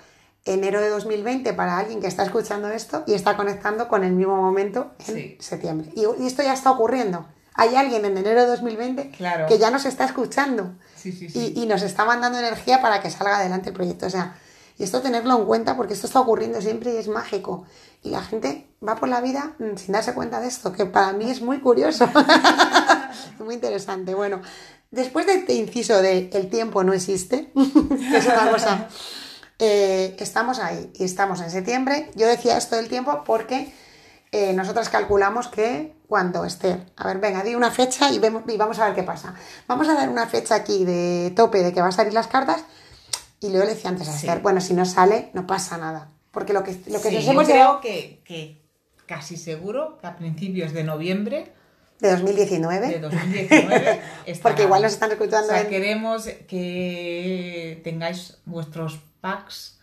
enero 0.45 0.81
de 0.81 0.89
2020 0.89 1.53
para 1.53 1.77
alguien 1.77 2.01
que 2.01 2.07
está 2.07 2.23
escuchando 2.23 2.69
esto 2.69 3.03
y 3.05 3.13
está 3.13 3.35
conectando 3.35 3.87
con 3.87 4.03
el 4.03 4.13
mismo 4.13 4.37
momento 4.37 4.91
en 5.07 5.37
septiembre. 5.39 5.91
Y, 5.95 6.05
esto 6.25 6.43
ya 6.43 6.53
está 6.53 6.71
ocurriendo. 6.71 7.25
Hay 7.57 7.75
alguien 7.75 8.05
en 8.05 8.17
enero 8.17 8.41
de 8.41 8.47
2020 8.47 9.11
que 9.47 9.57
ya 9.57 9.71
nos 9.71 9.85
está 9.85 10.05
escuchando 10.05 10.75
y, 11.03 11.65
nos 11.67 11.81
está 11.81 12.05
mandando 12.05 12.37
energía 12.37 12.81
para 12.81 13.01
que 13.01 13.09
salga 13.09 13.37
adelante 13.37 13.69
el 13.69 13.75
proyecto. 13.75 14.05
O 14.05 14.09
sea, 14.09 14.37
y 14.77 14.83
esto 14.83 15.01
tenerlo 15.01 15.37
en 15.37 15.45
cuenta 15.45 15.75
porque 15.75 15.93
esto 15.93 16.07
está 16.07 16.19
ocurriendo 16.19 16.61
siempre 16.61 16.93
y 16.93 16.97
es 16.97 17.07
mágico. 17.07 17.65
Y 18.03 18.11
la 18.11 18.21
gente 18.21 18.67
va 18.87 18.95
por 18.95 19.09
la 19.09 19.21
vida 19.21 19.55
mm, 19.57 19.75
sin 19.75 19.93
darse 19.93 20.13
cuenta 20.13 20.39
de 20.39 20.47
esto, 20.47 20.71
que 20.71 20.85
para 20.85 21.13
mí 21.13 21.29
es 21.29 21.41
muy 21.41 21.59
curioso. 21.59 22.07
muy 23.39 23.55
interesante. 23.55 24.13
Bueno, 24.13 24.39
después 24.91 25.25
de 25.25 25.33
este 25.33 25.53
inciso 25.53 25.99
de 26.01 26.29
el 26.31 26.49
tiempo 26.49 26.83
no 26.83 26.93
existe, 26.93 27.51
que 28.11 28.17
es 28.17 28.25
una 28.27 28.51
cosa 28.51 28.87
eh, 29.59 30.15
estamos 30.19 30.59
ahí 30.59 30.91
y 30.93 31.03
estamos 31.05 31.41
en 31.41 31.49
septiembre. 31.49 32.11
Yo 32.15 32.27
decía 32.27 32.57
esto 32.57 32.75
del 32.75 32.87
tiempo 32.87 33.23
porque 33.25 33.73
eh, 34.31 34.53
nosotras 34.53 34.89
calculamos 34.89 35.47
que 35.47 35.95
cuando 36.07 36.45
esté, 36.45 36.85
a 36.95 37.07
ver, 37.07 37.19
venga, 37.19 37.43
di 37.43 37.55
una 37.55 37.71
fecha 37.71 38.11
y, 38.11 38.19
vemos, 38.19 38.43
y 38.47 38.57
vamos 38.57 38.79
a 38.79 38.85
ver 38.85 38.95
qué 38.95 39.03
pasa. 39.03 39.35
Vamos 39.67 39.87
a 39.89 39.93
dar 39.93 40.09
una 40.09 40.27
fecha 40.27 40.55
aquí 40.55 40.85
de 40.85 41.31
tope 41.35 41.63
de 41.63 41.73
que 41.73 41.81
va 41.81 41.87
a 41.87 41.91
salir 41.91 42.13
las 42.13 42.27
cartas 42.27 42.63
y 43.39 43.49
luego 43.49 43.65
le 43.65 43.75
decía 43.75 43.89
antes 43.89 44.07
a 44.07 44.15
Esther, 44.15 44.39
bueno, 44.39 44.61
si 44.61 44.73
no 44.73 44.85
sale, 44.85 45.29
no 45.33 45.45
pasa 45.45 45.77
nada. 45.77 46.09
Porque 46.31 46.53
lo 46.53 46.63
que, 46.63 46.79
lo 46.87 47.01
que 47.01 47.11
nos 47.11 47.27
hemos 47.27 47.47
creo 47.47 47.81
que, 47.81 48.21
que 48.23 48.61
casi 49.05 49.37
seguro 49.37 49.97
que 49.99 50.07
a 50.07 50.15
principios 50.15 50.73
de 50.73 50.83
noviembre 50.83 51.51
de 51.99 52.11
2019. 52.11 52.87
De 52.87 52.99
2019. 52.99 54.01
Porque 54.43 54.63
igual 54.63 54.83
nos 54.83 54.93
están 54.93 55.11
escuchando. 55.11 55.47
O 55.47 55.55
sea, 55.55 55.67
queremos 55.67 56.27
que 56.47 57.81
tengáis 57.83 58.37
vuestros 58.45 58.99
packs 59.19 59.76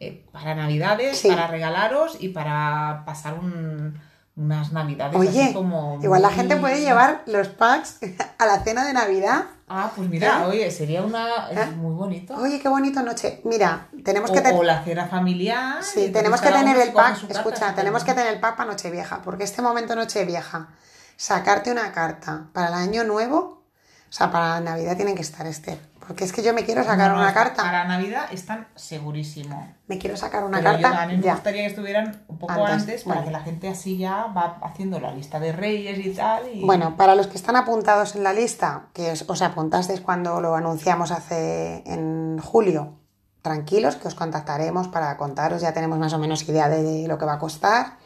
eh, 0.00 0.24
para 0.32 0.54
Navidades, 0.54 1.22
para 1.26 1.46
regalaros 1.48 2.16
y 2.20 2.28
para 2.28 3.02
pasar 3.04 3.34
unas 3.40 4.72
Navidades 4.72 5.16
Oye, 5.16 5.52
como. 5.52 5.98
Igual 6.02 6.22
la 6.22 6.30
gente 6.30 6.56
puede 6.56 6.80
llevar 6.80 7.22
los 7.26 7.48
packs 7.48 7.98
a 8.38 8.46
la 8.46 8.60
cena 8.60 8.86
de 8.86 8.92
Navidad. 8.92 9.46
Ah, 9.68 9.90
pues 9.94 10.08
mira, 10.08 10.44
¿Eh? 10.44 10.46
oye, 10.46 10.70
sería 10.70 11.02
una. 11.02 11.50
¿Eh? 11.50 11.66
muy 11.76 11.94
bonito. 11.94 12.34
Oye, 12.36 12.60
qué 12.60 12.68
bonito 12.68 13.02
noche. 13.02 13.40
Mira, 13.44 13.88
tenemos 14.04 14.30
que 14.30 14.40
tener. 14.40 14.58
O 14.58 14.62
la 14.62 14.84
cena 14.84 15.06
familiar. 15.08 15.82
Sí, 15.82 16.10
tenemos 16.10 16.40
que 16.40 16.50
tener 16.50 16.76
el 16.76 16.92
pack. 16.92 17.28
Escucha, 17.28 17.74
tenemos 17.74 18.04
que 18.04 18.14
tener 18.14 18.32
el 18.32 18.40
pack 18.40 18.56
para 18.56 18.70
Nochevieja, 18.70 19.20
porque 19.22 19.44
este 19.44 19.62
momento 19.62 19.96
Nochevieja 19.96 20.68
sacarte 21.16 21.72
una 21.72 21.90
carta 21.92 22.46
para 22.52 22.68
el 22.68 22.74
año 22.74 23.04
nuevo, 23.04 23.64
o 24.08 24.12
sea, 24.12 24.30
para 24.30 24.60
Navidad 24.60 24.96
tienen 24.96 25.16
que 25.16 25.22
estar, 25.22 25.46
Esther. 25.46 25.78
Porque 26.08 26.24
es 26.24 26.32
que 26.32 26.42
yo 26.42 26.54
me 26.54 26.64
quiero 26.64 26.82
sacar 26.82 27.12
una 27.12 27.34
carta. 27.34 27.62
Para 27.62 27.84
Navidad 27.84 28.32
están 28.32 28.66
segurísimo. 28.74 29.68
Me 29.88 29.98
quiero 29.98 30.16
sacar 30.16 30.42
una 30.42 30.62
carta. 30.62 31.02
a 31.02 31.06
mí 31.06 31.18
me 31.18 31.30
gustaría 31.30 31.62
que 31.64 31.66
estuvieran 31.66 32.24
un 32.28 32.38
poco 32.38 32.64
antes, 32.64 33.04
para 33.04 33.22
que 33.24 33.30
la 33.30 33.40
gente 33.40 33.68
así 33.68 33.98
ya 33.98 34.24
va 34.34 34.58
haciendo 34.62 35.00
la 35.00 35.12
lista 35.12 35.38
de 35.38 35.52
reyes 35.52 35.98
y 35.98 36.14
tal. 36.14 36.44
Bueno, 36.64 36.96
para 36.96 37.14
los 37.14 37.26
que 37.26 37.36
están 37.36 37.56
apuntados 37.56 38.16
en 38.16 38.24
la 38.24 38.32
lista, 38.32 38.86
que 38.94 39.12
os, 39.12 39.26
os 39.28 39.42
apuntasteis 39.42 40.00
cuando 40.00 40.40
lo 40.40 40.54
anunciamos 40.56 41.10
hace 41.10 41.82
en 41.84 42.38
julio, 42.38 42.94
tranquilos, 43.42 43.96
que 43.96 44.08
os 44.08 44.14
contactaremos 44.14 44.88
para 44.88 45.14
contaros, 45.18 45.60
ya 45.60 45.74
tenemos 45.74 45.98
más 45.98 46.14
o 46.14 46.18
menos 46.18 46.48
idea 46.48 46.70
de 46.70 47.06
lo 47.06 47.18
que 47.18 47.26
va 47.26 47.34
a 47.34 47.38
costar. 47.38 47.98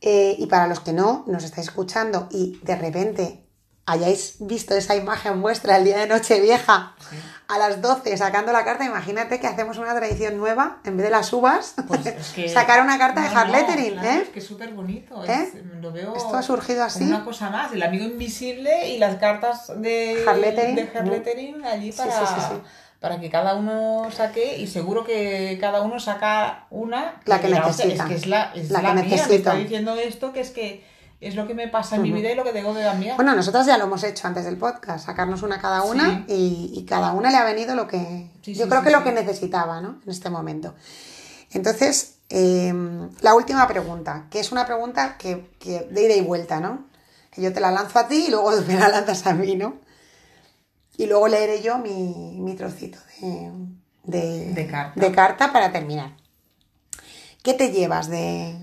Eh, 0.00 0.36
y 0.38 0.46
para 0.46 0.68
los 0.68 0.78
que 0.78 0.92
no 0.92 1.24
nos 1.26 1.42
estáis 1.42 1.66
escuchando 1.66 2.28
y 2.30 2.60
de 2.62 2.76
repente 2.76 3.41
hayáis 3.86 4.36
visto 4.40 4.74
esa 4.74 4.94
imagen 4.94 5.42
vuestra 5.42 5.76
el 5.76 5.84
día 5.84 5.98
de 5.98 6.06
Nochevieja 6.06 6.94
a 7.48 7.58
las 7.58 7.82
12 7.82 8.16
sacando 8.16 8.52
la 8.52 8.64
carta, 8.64 8.84
imagínate 8.84 9.40
que 9.40 9.46
hacemos 9.46 9.78
una 9.78 9.94
tradición 9.94 10.38
nueva, 10.38 10.78
en 10.84 10.96
vez 10.96 11.04
de 11.04 11.10
las 11.10 11.32
uvas, 11.32 11.74
pues 11.86 12.00
sacar 12.52 12.80
una 12.82 12.96
carta 12.96 13.22
de 13.22 13.28
hard 13.28 13.50
lettering. 13.50 13.98
¿eh? 13.98 14.20
Es 14.22 14.28
que 14.30 14.38
es 14.38 14.46
súper 14.46 14.72
bonito. 14.72 15.22
¿Eh? 15.24 15.52
lo 15.80 15.92
veo 15.92 16.16
Esto 16.16 16.34
ha 16.36 16.42
surgido 16.42 16.84
así. 16.84 17.04
Una 17.04 17.24
cosa 17.24 17.50
más, 17.50 17.72
el 17.72 17.82
amigo 17.82 18.04
invisible 18.04 18.88
y 18.88 18.98
las 18.98 19.16
cartas 19.16 19.72
de 19.80 20.24
hard 20.26 20.38
lettering, 20.38 20.76
de 20.76 21.02
lettering 21.04 21.64
allí 21.64 21.92
para 21.92 22.62
para 23.00 23.18
que 23.18 23.28
cada 23.30 23.56
uno 23.56 24.08
saque 24.12 24.58
y 24.58 24.68
seguro 24.68 25.02
que 25.02 25.58
cada 25.60 25.82
uno 25.82 25.98
saca 25.98 26.68
una 26.70 27.20
la 27.24 27.40
que 27.40 27.48
necesita 27.48 28.04
es 28.04 28.08
que 28.08 28.14
es 28.14 28.26
la, 28.28 28.52
es 28.54 28.70
la, 28.70 28.78
que 28.78 29.02
mía. 29.02 29.26
me 29.28 29.34
está 29.34 29.54
diciendo 29.56 29.96
esto 29.96 30.32
que 30.32 30.38
es 30.38 30.50
que 30.50 30.84
es 31.22 31.34
lo 31.36 31.46
que 31.46 31.54
me 31.54 31.68
pasa 31.68 31.96
en 31.96 32.02
mi 32.02 32.12
vida 32.12 32.30
y 32.30 32.34
lo 32.34 32.44
que 32.44 32.52
tengo 32.52 32.74
de 32.74 32.84
la 32.84 32.94
mía 32.94 33.14
bueno 33.16 33.34
nosotros 33.34 33.64
ya 33.66 33.78
lo 33.78 33.84
hemos 33.84 34.02
hecho 34.04 34.26
antes 34.26 34.44
del 34.44 34.56
podcast 34.56 35.06
sacarnos 35.06 35.42
una 35.42 35.60
cada 35.60 35.82
una 35.82 36.24
y, 36.28 36.84
cada 36.88 37.12
una 37.12 37.30
le 37.30 37.36
ha 37.36 37.44
venido 37.44 37.74
lo 37.74 37.88
que 37.88 38.30
yo 38.42 38.68
creo 38.68 38.82
que 38.82 38.90
lo 38.90 39.04
que 39.04 39.12
necesitaba 39.12 39.80
¿no? 39.80 40.00
en 40.04 40.10
este 40.10 40.30
momento 40.30 40.74
entonces 41.52 42.16
em, 42.28 43.08
la 43.20 43.34
última 43.34 43.66
pregunta 43.68 44.26
que 44.30 44.40
es 44.40 44.52
una 44.52 44.66
pregunta 44.66 45.16
que, 45.16 45.50
que 45.58 45.88
de 45.90 46.04
ida 46.04 46.14
y 46.14 46.22
vuelta 46.22 46.60
no 46.60 46.92
que 47.32 47.40
yo 47.40 47.52
te 47.52 47.60
la 47.60 47.72
lanzo 47.72 47.98
a 47.98 48.06
ti 48.06 48.26
y 48.26 48.30
luego 48.30 48.52
me 48.68 48.74
la 48.74 48.88
lanzas 48.88 49.26
a 49.26 49.34
mí, 49.34 49.56
¿no? 49.56 49.80
Y 50.96 51.06
luego 51.06 51.26
leeré 51.26 51.62
yo 51.62 51.78
mi, 51.78 52.54
trocito 52.56 52.98
de, 54.04 54.52
de, 54.52 54.66
carta. 54.66 55.00
de 55.00 55.12
carta 55.12 55.52
para 55.52 55.72
terminar. 55.72 56.12
¿Qué 57.42 57.54
te 57.54 57.70
llevas 57.70 58.08
de... 58.08 58.56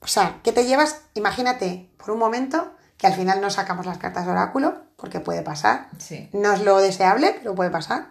O 0.00 0.06
sea, 0.06 0.40
¿qué 0.42 0.52
te 0.52 0.64
llevas? 0.64 1.02
Imagínate 1.14 1.90
por 1.98 2.10
un 2.10 2.18
momento 2.18 2.72
que 2.96 3.06
al 3.06 3.14
final 3.14 3.40
no 3.40 3.50
sacamos 3.50 3.86
las 3.86 3.98
cartas 3.98 4.26
de 4.26 4.32
oráculo, 4.32 4.74
porque 4.96 5.20
puede 5.20 5.42
pasar. 5.42 5.88
No 6.32 6.52
es 6.52 6.62
lo 6.62 6.78
deseable, 6.78 7.34
pero 7.38 7.54
puede 7.54 7.70
pasar. 7.70 8.10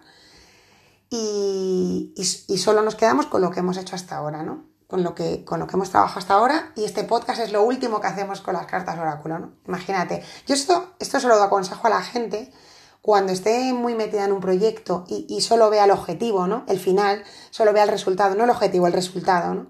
Y, 1.10 2.12
y, 2.16 2.58
solo 2.58 2.82
nos 2.82 2.94
quedamos 2.94 3.26
con 3.26 3.40
lo 3.40 3.50
que 3.50 3.60
hemos 3.60 3.76
hecho 3.76 3.96
hasta 3.96 4.16
ahora, 4.16 4.42
¿no? 4.42 4.64
Con 4.86 5.02
lo, 5.02 5.14
que, 5.14 5.44
con 5.44 5.60
lo 5.60 5.66
que 5.66 5.76
hemos 5.76 5.90
trabajado 5.90 6.18
hasta 6.18 6.34
ahora. 6.34 6.72
Y 6.76 6.84
este 6.84 7.04
podcast 7.04 7.40
es 7.40 7.52
lo 7.52 7.62
último 7.62 8.00
que 8.00 8.08
hacemos 8.08 8.40
con 8.40 8.54
las 8.54 8.66
cartas 8.66 8.96
de 8.96 9.02
oráculo, 9.02 9.38
¿no? 9.38 9.52
Imagínate. 9.66 10.24
Yo 10.46 10.54
esto, 10.54 10.94
esto 10.98 11.18
se 11.20 11.28
lo 11.28 11.40
aconsejo 11.42 11.86
a 11.86 11.90
la 11.90 12.02
gente 12.02 12.52
cuando 13.00 13.32
esté 13.32 13.72
muy 13.72 13.94
metida 13.94 14.24
en 14.24 14.32
un 14.32 14.40
proyecto 14.40 15.04
y, 15.08 15.26
y 15.28 15.40
solo 15.40 15.70
vea 15.70 15.84
el 15.84 15.90
objetivo, 15.90 16.46
¿no? 16.46 16.64
El 16.68 16.78
final, 16.78 17.24
solo 17.50 17.72
vea 17.72 17.84
el 17.84 17.88
resultado, 17.88 18.34
no 18.34 18.44
el 18.44 18.50
objetivo, 18.50 18.86
el 18.86 18.92
resultado, 18.92 19.54
¿no? 19.54 19.66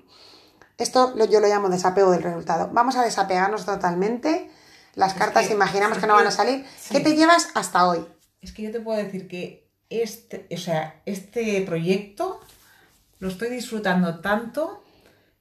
Esto 0.81 1.15
yo 1.17 1.41
lo 1.41 1.47
llamo 1.47 1.69
desapego 1.69 2.11
del 2.11 2.23
resultado. 2.23 2.71
Vamos 2.73 2.97
a 2.97 3.05
desapegarnos 3.05 3.67
totalmente 3.67 4.51
las 4.95 5.15
cartas 5.15 5.51
imaginamos 5.51 5.99
que 5.99 6.07
no 6.07 6.15
van 6.15 6.27
a 6.27 6.31
salir. 6.31 6.65
¿Qué 6.91 7.01
te 7.01 7.15
llevas 7.15 7.49
hasta 7.55 7.87
hoy? 7.87 8.05
Es 8.41 8.53
que 8.53 8.63
yo 8.63 8.73
te 8.73 8.81
puedo 8.81 8.99
decir 8.99 9.29
que 9.29 9.69
este, 9.89 10.47
o 10.53 10.57
sea, 10.57 11.01
este 11.05 11.61
proyecto 11.63 12.41
lo 13.19 13.29
estoy 13.29 13.51
disfrutando 13.51 14.21
tanto 14.21 14.83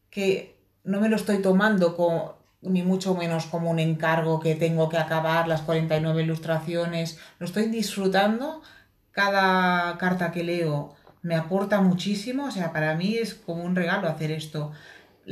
que 0.09 0.59
no 0.83 0.99
me 0.99 1.09
lo 1.09 1.15
estoy 1.15 1.41
tomando 1.41 1.95
como, 1.95 2.35
ni 2.61 2.83
mucho 2.83 3.15
menos 3.15 3.45
como 3.45 3.69
un 3.71 3.79
encargo 3.79 4.39
que 4.39 4.55
tengo 4.55 4.89
que 4.89 4.97
acabar 4.97 5.47
las 5.47 5.61
49 5.61 6.23
ilustraciones. 6.23 7.17
Lo 7.39 7.45
estoy 7.45 7.67
disfrutando. 7.67 8.61
Cada 9.11 9.97
carta 9.97 10.31
que 10.31 10.43
leo 10.43 10.95
me 11.21 11.35
aporta 11.35 11.81
muchísimo. 11.81 12.45
O 12.45 12.51
sea, 12.51 12.71
para 12.71 12.95
mí 12.95 13.17
es 13.17 13.33
como 13.33 13.63
un 13.63 13.75
regalo 13.75 14.07
hacer 14.07 14.31
esto. 14.31 14.71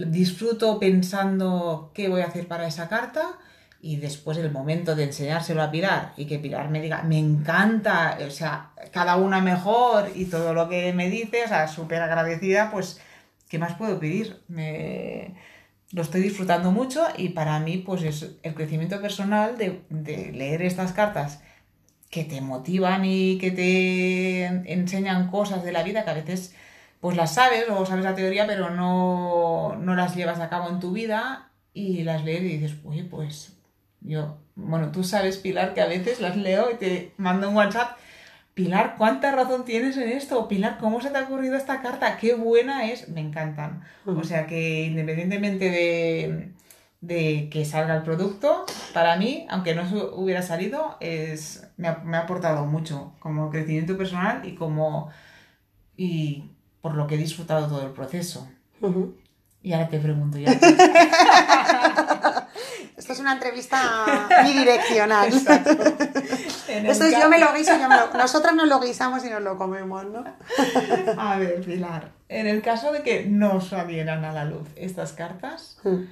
Disfruto 0.06 0.80
pensando 0.80 1.92
qué 1.94 2.08
voy 2.08 2.22
a 2.22 2.26
hacer 2.28 2.48
para 2.48 2.68
esa 2.68 2.88
carta 2.88 3.38
y 3.82 3.98
después 3.98 4.38
el 4.38 4.52
momento 4.52 4.96
de 4.96 5.06
enseñárselo 5.06 5.62
a 5.62 5.72
Pilar 5.72 6.14
y 6.18 6.26
que 6.26 6.40
Pilar 6.40 6.70
me 6.70 6.82
diga, 6.82 7.04
me 7.04 7.20
encanta, 7.20 8.18
o 8.26 8.32
sea, 8.32 8.72
cada 8.92 9.18
una 9.18 9.42
mejor 9.42 10.12
y 10.16 10.26
todo 10.26 10.54
lo 10.54 10.68
que 10.68 10.94
me 10.94 11.10
dice, 11.10 11.44
o 11.46 11.48
sea, 11.48 11.68
súper 11.68 12.02
agradecida, 12.02 12.72
pues, 12.72 13.00
¿qué 13.50 13.60
más 13.60 13.76
puedo 13.76 14.00
pedir? 14.00 14.42
Me... 14.48 15.36
Lo 15.94 16.02
estoy 16.02 16.22
disfrutando 16.22 16.72
mucho 16.72 17.08
y 17.18 17.30
para 17.30 17.60
mí, 17.60 17.78
pues, 17.78 18.04
es 18.04 18.36
el 18.44 18.54
crecimiento 18.56 19.02
personal 19.02 19.58
de, 19.58 19.84
de 19.90 20.34
leer 20.34 20.64
estas 20.64 20.92
cartas 20.92 21.40
que 22.10 22.24
te 22.26 22.42
motivan 22.42 23.06
y 23.06 23.38
que 23.38 23.52
te 23.52 24.46
enseñan 24.72 25.30
cosas 25.30 25.64
de 25.64 25.72
la 25.72 25.84
vida 25.84 26.04
que 26.04 26.10
a 26.10 26.16
veces 26.16 26.56
pues 27.00 27.16
las 27.16 27.36
sabes 27.36 27.66
o 27.70 27.86
sabes 27.86 28.04
la 28.04 28.16
teoría 28.16 28.48
pero 28.48 28.70
no, 28.70 29.76
no 29.80 29.96
las 29.96 30.16
llevas 30.16 30.40
a 30.40 30.50
cabo 30.50 30.70
en 30.70 30.80
tu 30.80 30.92
vida 30.92 31.48
y 31.74 32.04
las 32.04 32.24
lees 32.26 32.42
y 32.42 32.58
dices, 32.58 32.78
oye, 32.86 33.04
pues 33.04 33.54
yo, 34.02 34.38
bueno, 34.56 34.92
tú 34.92 35.04
sabes, 35.04 35.38
Pilar, 35.38 35.74
que 35.74 35.82
a 35.82 35.88
veces 35.88 36.20
las 36.20 36.36
leo 36.36 36.72
y 36.72 36.76
te 36.76 37.14
mando 37.18 37.50
un 37.50 37.56
WhatsApp. 37.56 37.98
Pilar, 38.56 38.96
¿cuánta 38.98 39.32
razón 39.32 39.66
tienes 39.66 39.98
en 39.98 40.10
esto? 40.10 40.48
Pilar, 40.48 40.80
¿cómo 40.80 41.00
se 41.00 41.12
te 41.12 41.18
ha 41.18 41.24
ocurrido 41.24 41.56
esta 41.56 41.82
carta? 41.84 42.18
Qué 42.18 42.34
buena 42.34 42.90
es. 42.90 43.10
Me 43.10 43.22
encantan. 43.22 43.84
O 44.06 44.24
sea 44.24 44.48
que 44.48 44.86
independientemente 44.86 45.70
de, 45.70 46.54
de, 47.02 47.50
que 47.52 47.66
salga 47.66 47.96
el 47.96 48.02
producto, 48.02 48.66
para 48.96 49.16
mí, 49.18 49.46
aunque 49.50 49.76
no 49.76 49.84
hubiera 50.16 50.42
salido, 50.42 50.98
es, 51.00 51.70
me, 51.78 51.88
ha, 51.88 52.00
me 52.00 52.18
ha 52.18 52.22
aportado 52.22 52.66
mucho 52.66 53.14
como 53.20 53.52
crecimiento 53.52 53.96
personal 53.96 54.42
y 54.44 54.56
como 54.56 55.12
por 56.82 56.96
lo 56.96 57.08
que 57.08 57.16
he 57.16 57.18
disfrutado 57.18 57.68
todo 57.68 57.84
el 57.84 57.92
proceso. 57.92 58.48
Y 59.62 59.74
ahora 59.74 59.90
te 59.90 60.00
pregunto 60.00 60.38
ya. 60.38 60.52
Esto 62.98 63.13
es 63.13 63.20
una 63.20 63.34
entrevista 63.34 64.28
bidireccional. 64.46 65.28
Esto 65.30 67.06
es 67.06 67.20
yo 67.20 67.30
me 67.30 67.40
lo 67.40 67.54
guiso, 67.54 67.78
yo 67.80 67.88
me 67.88 67.96
lo... 67.96 68.13
Nosotras 68.13 68.56
nos 68.56 68.68
lo 68.68 68.80
guisamos 68.80 69.24
y 69.26 69.30
nos 69.30 69.42
lo 69.42 69.58
comemos, 69.58 70.06
¿no? 70.06 70.24
A 71.18 71.38
ver, 71.38 71.62
Pilar, 71.62 72.12
en 72.30 72.48
el 72.48 72.62
caso 72.62 72.92
de 72.92 73.04
que 73.04 73.26
no 73.26 73.62
salieran 73.62 74.26
a 74.26 74.34
la 74.34 74.46
luz 74.46 74.68
estas 74.76 75.13
cartas, 75.13 75.78
hmm. 75.84 76.04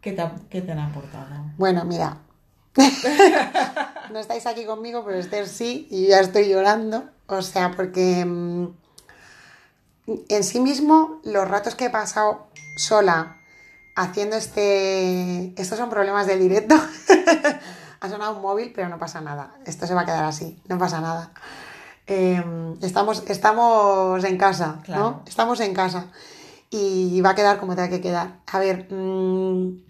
¿qué 0.00 0.12
te, 0.12 0.72
han 0.72 0.78
aportado? 0.78 1.44
Bueno, 1.56 1.84
mira, 1.84 2.18
no 4.12 4.18
estáis 4.18 4.46
aquí 4.46 4.64
conmigo, 4.64 5.04
pero 5.04 5.18
Esther 5.18 5.46
sí, 5.46 5.86
y 5.90 6.08
ya 6.08 6.20
estoy 6.20 6.48
llorando. 6.48 7.04
O 7.26 7.40
sea, 7.40 7.70
porque 7.70 8.24
mm, 8.24 8.68
en 10.06 10.44
sí 10.44 10.60
mismo, 10.60 11.20
los 11.24 11.48
ratos 11.48 11.74
que 11.74 11.86
he 11.86 11.90
pasado 11.90 12.48
sola 12.76 13.36
haciendo 13.94 14.36
este... 14.36 15.52
Estos 15.60 15.78
son 15.78 15.90
problemas 15.90 16.26
del 16.26 16.40
directo. 16.40 16.74
ha 18.00 18.08
sonado 18.08 18.36
un 18.36 18.42
móvil, 18.42 18.72
pero 18.74 18.88
no 18.88 18.98
pasa 18.98 19.20
nada. 19.20 19.54
Esto 19.64 19.86
se 19.86 19.94
va 19.94 20.02
a 20.02 20.04
quedar 20.04 20.24
así, 20.24 20.60
no 20.68 20.78
pasa 20.78 21.00
nada. 21.00 21.32
Em, 22.06 22.76
estamos, 22.82 23.22
estamos 23.28 24.24
en 24.24 24.36
casa, 24.36 24.82
¿no? 24.88 25.22
Estamos 25.26 25.60
en 25.60 25.72
casa. 25.72 26.06
Y 26.70 27.20
va 27.20 27.30
a 27.30 27.34
quedar 27.34 27.60
como 27.60 27.76
tenga 27.76 27.90
que 27.90 28.00
quedar. 28.00 28.40
A 28.50 28.58
ver, 28.58 28.92
mm, 28.92 29.82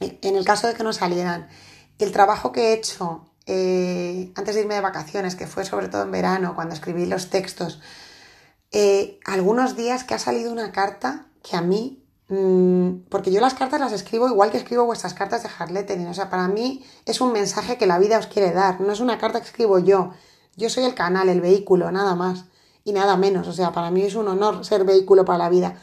en 0.00 0.36
el 0.36 0.44
caso 0.44 0.68
de 0.68 0.74
que 0.74 0.84
no 0.84 0.92
salieran, 0.92 1.48
el 1.98 2.12
trabajo 2.12 2.52
que 2.52 2.68
he 2.68 2.72
hecho 2.74 3.24
eh, 3.46 4.32
antes 4.34 4.54
de 4.54 4.62
irme 4.62 4.74
de 4.74 4.80
vacaciones, 4.80 5.36
que 5.36 5.46
fue 5.46 5.64
sobre 5.64 5.88
todo 5.88 6.02
en 6.02 6.10
verano, 6.10 6.54
cuando 6.54 6.74
escribí 6.74 7.06
los 7.06 7.30
textos, 7.30 7.80
eh, 8.72 9.18
algunos 9.24 9.76
días 9.76 10.04
que 10.04 10.14
ha 10.14 10.18
salido 10.18 10.52
una 10.52 10.72
carta 10.72 11.26
que 11.42 11.56
a 11.56 11.62
mí 11.62 12.02
Mm, 12.28 13.04
porque 13.08 13.30
yo 13.30 13.40
las 13.40 13.54
cartas 13.54 13.78
las 13.78 13.92
escribo 13.92 14.26
igual 14.28 14.50
que 14.50 14.56
escribo 14.56 14.84
vuestras 14.84 15.14
cartas 15.14 15.42
de 15.42 15.50
Harlettering. 15.56 16.08
O 16.08 16.14
sea, 16.14 16.28
para 16.30 16.48
mí 16.48 16.84
es 17.04 17.20
un 17.20 17.32
mensaje 17.32 17.78
que 17.78 17.86
la 17.86 17.98
vida 17.98 18.18
os 18.18 18.26
quiere 18.26 18.52
dar. 18.52 18.80
No 18.80 18.92
es 18.92 19.00
una 19.00 19.18
carta 19.18 19.40
que 19.40 19.46
escribo 19.46 19.78
yo. 19.78 20.12
Yo 20.56 20.70
soy 20.70 20.84
el 20.84 20.94
canal, 20.94 21.28
el 21.28 21.40
vehículo, 21.40 21.90
nada 21.92 22.14
más. 22.14 22.46
Y 22.84 22.92
nada 22.92 23.16
menos. 23.16 23.46
O 23.48 23.52
sea, 23.52 23.72
para 23.72 23.90
mí 23.90 24.02
es 24.02 24.14
un 24.14 24.28
honor 24.28 24.64
ser 24.64 24.84
vehículo 24.84 25.24
para 25.24 25.38
la 25.38 25.48
vida. 25.48 25.76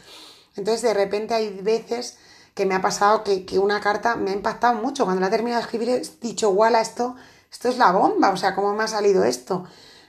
Entonces, 0.56 0.82
de 0.82 0.94
repente 0.94 1.34
hay 1.34 1.60
veces 1.60 2.18
que 2.54 2.66
me 2.66 2.74
ha 2.74 2.82
pasado 2.82 3.24
que, 3.24 3.58
una 3.58 3.80
carta 3.80 4.16
me 4.16 4.30
ha 4.30 4.34
impactado 4.34 4.74
mucho. 4.80 5.04
Cuando 5.04 5.20
la 5.20 5.28
he 5.28 5.30
terminado 5.30 5.60
de 5.60 5.64
escribir 5.64 5.88
he 5.90 6.02
dicho, 6.20 6.50
guala, 6.50 6.80
esto, 6.80 7.16
esto 7.50 7.68
es 7.68 7.78
la 7.78 7.92
bomba. 7.92 8.30
O 8.30 8.36
sea, 8.36 8.54
¿cómo 8.54 8.74
me 8.74 8.84
ha 8.84 8.88
salido 8.88 9.24
esto? 9.24 9.64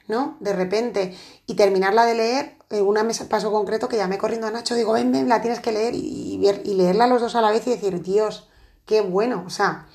¿No? 0.07 0.37
De 0.39 0.53
repente. 0.53 1.17
Y 1.47 1.55
terminarla 1.55 2.05
de 2.05 2.15
leer 2.15 2.57
una 2.71 3.03
mesa 3.03 3.29
paso 3.29 3.51
concreto 3.51 3.87
que 3.87 3.97
llamé 3.97 4.17
corriendo 4.17 4.47
a 4.47 4.51
Nacho, 4.51 4.75
digo, 4.75 4.93
ven, 4.93 5.11
ven, 5.11 5.29
la 5.29 5.41
tienes 5.41 5.59
que 5.59 5.71
leer 5.71 5.93
y, 5.95 6.37
ver, 6.39 6.61
y 6.65 6.73
leerla 6.73 7.07
los 7.07 7.21
dos 7.21 7.35
a 7.35 7.41
la 7.41 7.51
vez 7.51 7.65
y 7.67 7.71
decir, 7.71 8.01
Dios, 8.01 8.47
qué 8.85 9.01
bueno, 9.01 9.43
o 9.45 9.49
sea, 9.49 9.87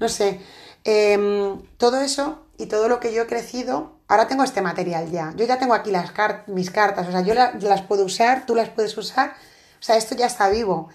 no 0.00 0.08
sé, 0.08 0.40
em, 0.84 1.62
todo 1.76 2.00
eso 2.00 2.46
y 2.56 2.66
todo 2.66 2.88
lo 2.88 3.00
que 3.00 3.12
yo 3.12 3.22
he 3.22 3.26
crecido, 3.26 3.92
ahora 4.08 4.26
tengo 4.26 4.42
este 4.42 4.62
material 4.62 5.10
ya, 5.10 5.32
yo 5.36 5.46
ya 5.46 5.58
tengo 5.58 5.74
aquí 5.74 5.90
las 5.90 6.12
mis 6.48 6.70
cartas, 6.70 7.08
o 7.08 7.12
sea, 7.12 7.20
yo 7.20 7.34
las 7.34 7.82
puedo 7.82 8.04
usar, 8.04 8.46
tú 8.46 8.54
las 8.54 8.68
puedes 8.68 8.96
usar, 8.96 9.34
o 9.78 9.82
sea, 9.82 9.96
esto 9.96 10.16
ya 10.16 10.26
está 10.26 10.48
vivo 10.48 10.88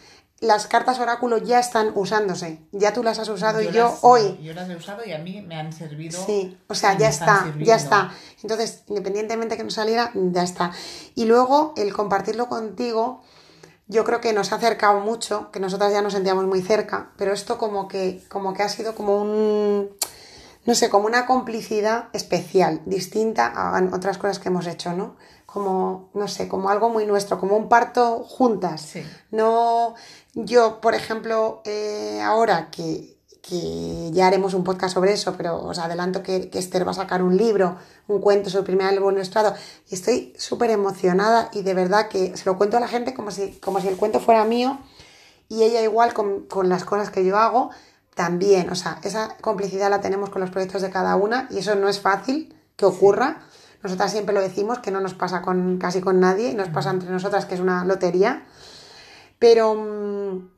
las 0.44 0.68
cartas 0.68 1.00
oráculo 1.00 1.38
ya 1.38 1.60
están 1.60 1.94
usándose. 1.96 2.60
Ya 2.74 2.92
tú 2.92 3.02
las 3.02 3.18
has 3.18 3.30
usado 3.30 3.62
y 3.62 3.72
yo 3.72 3.98
hoy. 4.02 4.38
Yo 4.44 4.54
las 4.54 4.70
he 4.70 4.76
usado 4.76 5.02
y 5.06 5.14
a 5.14 5.18
mí 5.18 5.42
me 5.42 5.56
han 5.56 5.72
servido. 5.72 6.22
Sí, 6.26 6.58
o 6.68 6.76
sea, 6.76 6.98
ya 6.98 7.08
está, 7.08 7.54
ya 7.60 7.76
está. 7.76 8.12
Entonces, 8.42 8.84
independientemente 8.88 9.56
que 9.56 9.64
no 9.64 9.70
saliera, 9.70 10.12
ya 10.14 10.44
está. 10.44 10.72
Y 11.16 11.26
luego 11.26 11.74
el 11.78 11.94
compartirlo 11.94 12.50
contigo, 12.50 13.24
yo 13.88 14.04
creo 14.04 14.20
que 14.20 14.34
nos 14.34 14.52
ha 14.52 14.58
acercado 14.58 15.00
mucho, 15.00 15.50
que 15.52 15.62
nosotras 15.62 15.94
ya 15.94 16.02
nos 16.02 16.12
sentíamos 16.12 16.46
muy 16.46 16.62
cerca, 16.62 17.14
pero 17.18 17.32
esto 17.32 17.58
como 17.58 17.88
que, 17.88 18.22
como 18.28 18.54
que 18.54 18.64
ha 18.64 18.70
sido 18.70 18.96
como 18.96 19.22
un 19.22 19.96
no 20.66 20.76
sé, 20.76 20.90
como 20.90 21.08
una 21.08 21.26
complicidad 21.26 22.08
especial, 22.14 22.82
distinta 22.86 23.48
a 23.48 23.82
otras 23.94 24.18
cosas 24.18 24.40
que 24.40 24.48
hemos 24.48 24.66
hecho, 24.68 24.94
¿no? 24.94 25.18
Como, 25.54 26.10
no 26.16 26.28
sé, 26.28 26.48
como 26.48 26.70
algo 26.70 26.90
muy 26.90 27.06
nuestro, 27.06 27.40
como 27.40 27.56
un 27.56 27.70
parto 27.70 28.24
juntas. 28.24 28.82
Sí. 28.82 29.04
No, 29.30 29.94
yo, 30.34 30.82
por 30.82 30.96
ejemplo, 30.96 31.62
eh, 31.64 32.20
ahora 32.24 32.72
que, 32.72 33.20
que, 33.44 34.10
ya 34.12 34.26
haremos 34.26 34.56
un 34.56 34.64
podcast 34.64 34.96
sobre 34.96 35.14
eso, 35.14 35.36
pero 35.38 35.64
os 35.64 35.78
adelanto 35.78 36.24
que, 36.24 36.50
que, 36.50 36.58
Esther 36.58 36.88
va 36.88 36.92
a 36.92 36.96
sacar 36.96 37.22
un 37.22 37.38
libro, 37.38 37.78
un 38.08 38.20
cuento 38.20 38.50
sobre 38.50 38.62
el 38.62 38.66
primer 38.66 38.88
álbum 38.88 39.14
ilustrado, 39.14 39.54
y 39.90 39.94
estoy 39.94 40.34
súper 40.40 40.72
emocionada 40.72 41.50
y 41.54 41.62
de 41.62 41.76
verdad 41.76 42.08
que 42.08 42.36
se 42.36 42.46
lo 42.46 42.58
cuento 42.58 42.78
a 42.78 42.80
la 42.80 42.88
gente 42.88 43.14
como 43.14 43.30
si, 43.30 43.52
como 43.60 43.80
si 43.80 43.90
el 43.90 43.96
cuento 43.96 44.20
fuera 44.20 44.46
mío 44.46 44.80
y 45.50 45.62
ella 45.62 45.84
igual 45.84 46.16
con, 46.16 46.48
con 46.48 46.68
las 46.68 46.84
cosas 46.84 47.12
que 47.12 47.24
yo 47.24 47.38
hago, 47.38 47.70
también, 48.16 48.70
o 48.70 48.76
sea, 48.76 49.00
esa 49.04 49.38
complicidad 49.42 49.90
la 49.90 50.02
tenemos 50.02 50.30
con 50.30 50.42
los 50.42 50.50
proyectos 50.50 50.82
de 50.82 50.90
cada 50.90 51.16
una 51.16 51.48
y 51.50 51.60
eso 51.60 51.76
no 51.76 51.90
es 51.90 52.00
fácil 52.00 52.56
que 52.76 52.86
ocurra. 52.86 53.42
Nosotras 53.84 54.12
siempre 54.12 54.34
lo 54.34 54.42
decimos, 54.42 54.80
que 54.80 54.92
no 54.92 55.02
nos 55.02 55.14
pasa 55.14 55.42
con 55.42 55.78
casi 55.78 56.02
con 56.02 56.20
nadie, 56.20 56.54
nos 56.56 56.70
pasa 56.70 56.90
entre 56.90 57.10
nosotras, 57.10 57.46
que 57.46 57.56
es 57.56 57.60
una 57.60 57.86
lotería. 57.86 58.46
Pero 59.40 59.76
mm, 59.76 60.54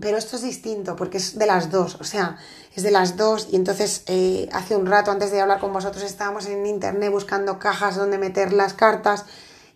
pero 0.00 0.18
esto 0.18 0.36
es 0.36 0.42
distinto 0.42 0.94
porque 0.94 1.16
es 1.18 1.38
de 1.38 1.46
las 1.46 1.70
dos, 1.70 1.96
o 2.00 2.04
sea, 2.04 2.36
es 2.74 2.82
de 2.82 2.90
las 2.90 3.16
dos 3.16 3.48
y 3.50 3.56
entonces 3.56 4.02
eh, 4.06 4.48
hace 4.52 4.76
un 4.76 4.86
rato 4.86 5.10
antes 5.10 5.30
de 5.30 5.40
hablar 5.40 5.58
con 5.58 5.72
vosotros 5.72 6.04
estábamos 6.04 6.46
en 6.46 6.66
internet 6.66 7.10
buscando 7.10 7.58
cajas 7.58 7.96
donde 7.96 8.18
meter 8.18 8.52
las 8.52 8.74
cartas 8.74 9.24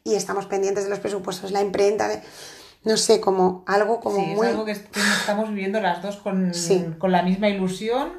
y 0.05 0.15
estamos 0.15 0.47
pendientes 0.47 0.85
de 0.85 0.91
los 0.91 0.99
presupuestos, 0.99 1.53
la 1.53 1.63
imprenta, 1.63 2.09
de, 2.09 2.21
no 2.85 2.99
sé, 2.99 3.21
como 3.21 3.65
algo 3.67 4.01
como 4.01 4.17
sí, 4.17 4.33
muy... 4.35 4.47
Es 4.47 4.53
algo 4.53 4.65
que, 4.67 4.73
estamos 4.73 5.49
viviendo 5.49 5.81
las 5.81 6.03
dos 6.03 6.17
con, 6.17 6.53
con 6.99 7.13
la 7.13 7.23
misma 7.23 7.49
ilusión 7.49 8.13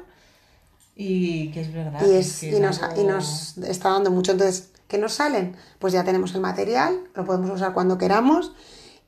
y 0.96 1.52
que 1.52 1.60
es 1.60 1.72
verdad. 1.72 2.00
Y, 2.04 2.60
nos, 2.60 2.80
y 2.96 3.04
nos 3.04 3.58
está 3.58 3.90
dando 3.90 4.10
mucho, 4.10 4.32
entonces, 4.32 4.71
¿qué 4.92 4.98
nos 4.98 5.14
salen? 5.14 5.56
Pues 5.78 5.94
ya 5.94 6.04
tenemos 6.04 6.34
el 6.34 6.42
material, 6.42 7.08
lo 7.14 7.24
podemos 7.24 7.50
usar 7.50 7.72
cuando 7.72 7.96
queramos 7.96 8.52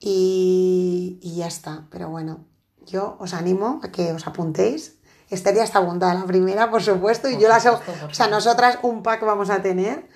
y, 0.01 1.21
y 1.23 1.37
ya 1.37 1.47
está, 1.47 1.87
pero 1.91 2.09
bueno 2.09 2.47
yo 2.87 3.17
os 3.19 3.35
animo 3.35 3.81
a 3.83 3.91
que 3.91 4.13
os 4.13 4.27
apuntéis. 4.27 4.97
Esther 5.31 5.57
ya 5.57 5.65
está 5.65 5.79
apuntada 5.81 6.15
la 6.15 6.27
primera, 6.27 6.71
por 6.71 6.83
supuesto, 6.83 7.29
y 7.29 7.39
yo 7.39 7.49
las... 7.49 7.67
O 7.67 7.81
sea, 8.13 8.29
nosotras 8.29 8.79
un 8.83 9.03
pack 9.03 9.25
vamos 9.25 9.51
a 9.51 9.63
tener. 9.63 10.09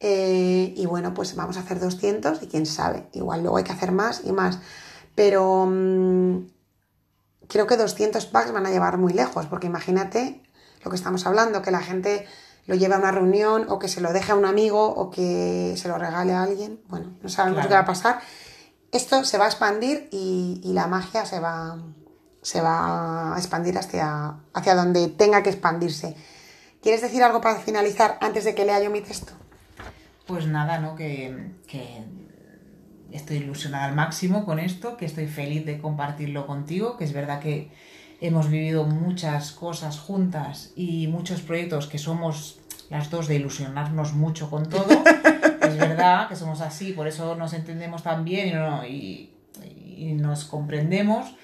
Eh, 0.00 0.74
y 0.76 0.86
bueno, 0.86 1.14
pues 1.14 1.34
vamos 1.34 1.56
a 1.56 1.60
hacer 1.60 1.80
200 1.80 2.42
y 2.42 2.46
quién 2.46 2.66
sabe, 2.66 3.08
igual 3.12 3.42
luego 3.42 3.56
hay 3.56 3.64
que 3.64 3.72
hacer 3.72 3.90
más 3.90 4.22
y 4.24 4.32
más. 4.32 4.60
Pero 5.14 5.66
mm, 5.66 6.46
creo 7.48 7.66
que 7.66 7.76
200 7.76 8.26
packs 8.26 8.52
van 8.52 8.66
a 8.66 8.70
llevar 8.70 8.98
muy 8.98 9.12
lejos, 9.12 9.46
porque 9.46 9.66
imagínate 9.66 10.42
lo 10.84 10.90
que 10.90 10.96
estamos 10.96 11.26
hablando, 11.26 11.62
que 11.62 11.72
la 11.72 11.80
gente 11.80 12.26
lo 12.68 12.76
lleve 12.76 12.94
a 12.94 12.98
una 12.98 13.10
reunión 13.10 13.66
o 13.68 13.80
que 13.80 13.88
se 13.88 14.00
lo 14.00 14.12
deje 14.12 14.30
a 14.30 14.36
un 14.36 14.44
amigo 14.44 14.86
o 14.86 15.10
que 15.10 15.74
se 15.76 15.88
lo 15.88 15.98
regale 15.98 16.32
a 16.32 16.44
alguien. 16.44 16.80
Bueno, 16.88 17.16
no 17.20 17.28
sabemos 17.28 17.66
qué 17.66 17.72
va 17.72 17.80
a 17.80 17.86
pasar. 17.86 18.20
Esto 18.92 19.24
se 19.24 19.38
va 19.38 19.46
a 19.46 19.48
expandir 19.48 20.08
y, 20.12 20.60
y 20.62 20.72
la 20.74 20.86
magia 20.86 21.26
se 21.26 21.40
va, 21.40 21.78
se 22.42 22.60
va 22.60 23.34
a 23.34 23.38
expandir 23.38 23.76
hacia, 23.76 24.36
hacia 24.52 24.74
donde 24.74 25.08
tenga 25.08 25.42
que 25.42 25.50
expandirse. 25.50 26.14
¿Quieres 26.82 27.00
decir 27.00 27.22
algo 27.22 27.40
para 27.40 27.58
finalizar 27.58 28.18
antes 28.20 28.44
de 28.44 28.54
que 28.54 28.64
lea 28.64 28.82
yo 28.82 28.90
mi 28.90 29.00
texto? 29.00 29.32
Pues 30.26 30.46
nada, 30.46 30.78
¿no? 30.78 30.94
Que, 30.94 31.54
estoy 33.10 33.38
ilusionada 33.38 33.86
al 33.86 33.94
máximo 33.94 34.44
con 34.44 34.58
esto, 34.58 34.98
que 34.98 35.06
estoy 35.06 35.26
feliz 35.26 35.64
de 35.64 35.80
compartirlo 35.80 36.46
contigo, 36.46 36.98
que 36.98 37.04
es 37.04 37.14
verdad 37.14 37.40
que 37.40 37.72
hemos 38.20 38.48
vivido 38.50 38.84
muchas 38.84 39.52
cosas 39.52 39.98
juntas 39.98 40.72
y 40.74 41.06
muchos 41.08 41.40
proyectos 41.40 41.86
que 41.86 41.98
somos 41.98 42.58
las 42.90 43.10
dos 43.10 43.28
de 43.28 43.36
ilusionarnos 43.36 44.14
mucho 44.14 44.50
con 44.50 44.68
todo. 44.68 44.86
es 45.62 45.76
verdad 45.78 46.28
que 46.28 46.36
somos 46.36 46.60
así, 46.60 46.92
por 46.92 47.06
eso 47.06 47.34
nos 47.34 47.52
entendemos 47.52 48.02
tan 48.02 48.24
bien 48.24 48.52
y, 48.88 49.30
y 49.96 50.12
nos 50.14 50.44
comprendemos 50.44 51.34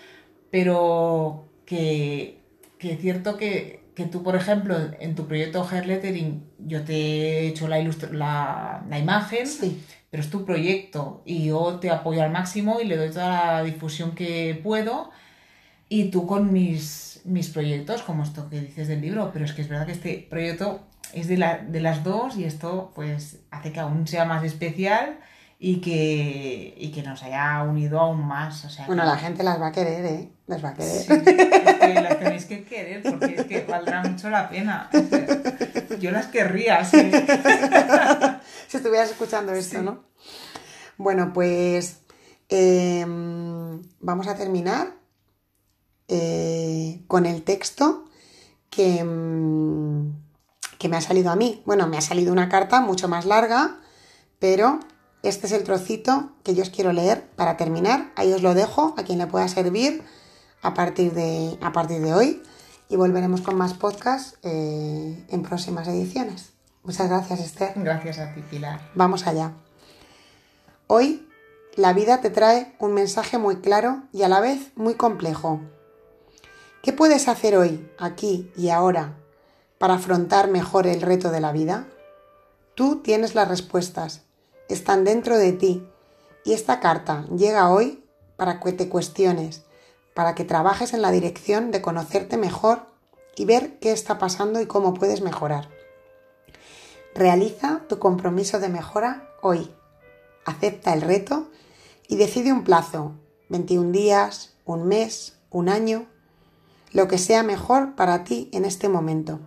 pero 0.55 1.49
que, 1.67 2.39
es 2.79 3.01
cierto 3.01 3.37
que, 3.37 3.83
tú, 4.13 4.23
por 4.23 4.37
ejemplo, 4.37 4.77
en 5.01 5.17
tu 5.17 5.27
proyecto 5.27 5.67
Hair 5.69 5.85
Lettering, 5.85 6.45
yo 6.61 6.85
te 6.85 6.95
he 6.95 7.49
hecho 7.49 7.67
la, 7.67 7.83
la, 8.13 8.85
la 8.89 8.99
imagen, 9.01 9.49
pero 10.13 10.23
es 10.23 10.31
tu 10.31 10.45
proyecto 10.45 11.23
y 11.25 11.47
yo 11.47 11.81
te 11.81 11.91
apoyo 11.91 12.23
al 12.23 12.31
máximo 12.31 12.81
y 12.81 12.85
le 12.85 12.97
doy 12.97 13.09
toda 13.11 13.31
la 13.31 13.65
difusión 13.65 14.15
que 14.15 14.61
puedo 14.63 15.11
y 15.89 16.11
tú 16.11 16.27
con 16.27 16.53
mis, 16.53 17.21
mis 17.25 17.49
proyectos, 17.49 18.03
como 18.03 18.23
esto 18.23 18.49
que 18.49 18.61
dices 18.61 18.89
del 18.89 19.01
libro, 19.01 19.31
pero 19.33 19.45
es 19.45 19.53
que 19.53 19.63
es 19.63 19.69
verdad 19.69 19.87
que 19.87 19.93
este 19.93 20.27
proyecto 20.29 20.87
es 21.13 21.29
de, 21.29 21.37
la, 21.37 21.59
de 21.59 21.81
las 21.81 22.03
dos 22.03 22.37
y 22.37 22.45
esto 22.45 22.93
pues 22.95 23.41
hace 23.51 23.73
que 23.73 23.81
aún 23.81 24.07
sea 24.07 24.25
más 24.25 24.45
especial 24.45 25.19
y 25.59 25.81
que, 25.81 26.75
y 26.77 26.91
que 26.91 27.03
nos 27.03 27.23
haya 27.23 27.63
unido 27.63 28.01
aún 28.01 28.27
más. 28.27 28.65
O 28.65 28.71
sea, 28.71 28.87
bueno, 28.87 29.05
la 29.05 29.17
gente 29.17 29.43
las 29.43 29.61
va 29.61 29.69
a 29.69 29.73
querer, 29.73 30.05
¿eh? 30.05 30.33
Las 30.47 30.63
va 30.63 30.71
a 30.71 30.75
querer. 30.75 31.03
Sí, 31.03 31.13
es 31.13 31.23
que 31.23 31.95
las 32.03 32.19
tenéis 32.19 32.45
que 32.45 32.65
querer 32.65 33.03
porque 33.03 33.35
es 33.37 33.45
que 33.47 33.61
valdrá 33.63 34.03
mucho 34.03 34.29
la 34.31 34.49
pena. 34.49 34.91
yo 36.01 36.11
las 36.11 36.27
querría, 36.27 36.85
sí. 36.85 37.11
si 38.69 38.77
estuvieras 38.77 39.11
escuchando 39.11 39.53
esto, 39.53 39.83
¿no? 39.83 40.05
Bueno, 40.99 41.33
pues 41.33 42.03
em, 42.49 43.81
vamos 44.01 44.29
a 44.29 44.37
terminar 44.37 45.04
eh, 46.09 47.03
con 47.07 47.27
el 47.27 47.43
texto 47.43 48.05
que, 48.71 48.99
em, 48.99 50.13
que 50.79 50.89
me 50.89 50.97
ha 50.97 51.01
salido 51.01 51.31
a 51.31 51.37
mí. 51.37 51.63
Bueno, 51.67 51.87
me 51.87 51.97
ha 51.97 52.01
salido 52.01 52.33
una 52.33 52.49
carta 52.49 52.81
mucho 52.81 53.09
más 53.09 53.25
larga, 53.25 53.81
pero 54.39 54.81
este 55.23 55.47
es 55.47 55.53
el 55.53 55.65
trocito 55.65 56.33
que 56.43 56.55
yo 56.55 56.63
os 56.63 56.71
quiero 56.71 56.93
leer 56.93 57.29
para 57.37 57.57
terminar. 57.57 58.13
Ahí 58.17 58.33
os 58.33 58.43
lo 58.43 58.55
dejo 58.55 58.95
a 58.99 59.05
quien 59.05 59.19
le 59.19 59.27
pueda 59.27 59.49
servir 59.49 60.03
a 60.63 60.75
partir 60.75 61.13
de, 61.13 61.59
a 61.63 61.73
partir 61.73 62.01
de 62.03 62.13
hoy 62.13 62.43
y 62.89 62.97
volveremos 62.97 63.41
con 63.41 63.57
más 63.57 63.75
podcasts 63.75 64.39
eh, 64.43 65.25
en 65.29 65.43
próximas 65.43 65.89
ediciones. 65.89 66.53
Muchas 66.83 67.09
gracias, 67.09 67.41
Esther. 67.41 67.73
Gracias 67.77 68.19
a 68.19 68.35
ti, 68.35 68.43
Pilar. 68.43 68.81
Vamos 68.95 69.27
allá. 69.27 69.53
Hoy 70.87 71.27
la 71.77 71.93
vida 71.93 72.21
te 72.21 72.31
trae 72.31 72.75
un 72.79 72.93
mensaje 72.93 73.39
muy 73.39 73.57
claro 73.57 74.03
y 74.13 74.23
a 74.23 74.29
la 74.29 74.41
vez 74.41 74.73
muy 74.77 74.95
complejo. 74.95 75.61
¿Qué 76.85 76.93
puedes 76.93 77.29
hacer 77.29 77.57
hoy, 77.57 77.91
aquí 77.97 78.53
y 78.59 78.69
ahora, 78.69 79.17
para 79.79 79.95
afrontar 79.95 80.51
mejor 80.51 80.87
el 80.87 81.01
reto 81.01 81.31
de 81.31 81.41
la 81.41 81.51
vida? 81.51 81.89
Tú 82.75 83.01
tienes 83.01 83.35
las 83.35 83.49
respuestas 83.49 84.21
están 84.69 85.03
dentro 85.05 85.39
de 85.39 85.55
ti. 85.55 85.89
Y 86.45 86.53
esta 86.53 86.81
carta 86.81 87.25
llega 87.35 87.71
hoy 87.71 88.05
para 88.37 88.61
que 88.61 88.73
te 88.75 88.91
cuestiones, 88.91 89.63
para 90.13 90.35
que 90.35 90.45
trabajes 90.45 90.93
en 90.93 91.01
la 91.01 91.11
dirección 91.11 91.71
de 91.71 91.81
conocerte 91.81 92.37
mejor 92.37 92.85
y 93.35 93.47
ver 93.47 93.79
qué 93.79 93.91
está 93.91 94.19
pasando 94.19 94.61
y 94.61 94.67
cómo 94.67 94.93
puedes 94.93 95.23
mejorar. 95.23 95.71
Realiza 97.15 97.81
tu 97.89 97.99
compromiso 97.99 98.61
de 98.61 98.69
mejora 98.69 99.31
hoy. 99.41 99.75
Acepta 100.45 100.93
el 100.93 101.01
reto 101.01 101.49
y 102.09 102.17
decide 102.17 102.53
un 102.53 102.63
plazo, 102.63 103.13
21 103.49 103.91
días, 103.91 104.53
un 104.67 104.87
mes, 104.87 105.39
un 105.49 105.71
año, 105.71 106.09
lo 106.95 107.09
que 107.09 107.19
sea 107.19 107.43
mejor 107.43 107.97
para 107.97 108.25
ti 108.25 108.49
en 108.53 108.65
este 108.65 108.89
momento. 108.89 109.41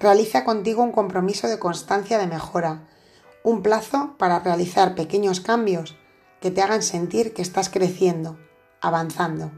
Realiza 0.00 0.44
contigo 0.44 0.82
un 0.82 0.92
compromiso 0.92 1.46
de 1.46 1.58
constancia 1.58 2.18
de 2.18 2.26
mejora, 2.26 2.88
un 3.44 3.62
plazo 3.62 4.16
para 4.18 4.40
realizar 4.40 4.94
pequeños 4.94 5.40
cambios 5.40 5.96
que 6.40 6.50
te 6.50 6.62
hagan 6.62 6.82
sentir 6.82 7.34
que 7.34 7.42
estás 7.42 7.68
creciendo, 7.68 8.38
avanzando, 8.80 9.52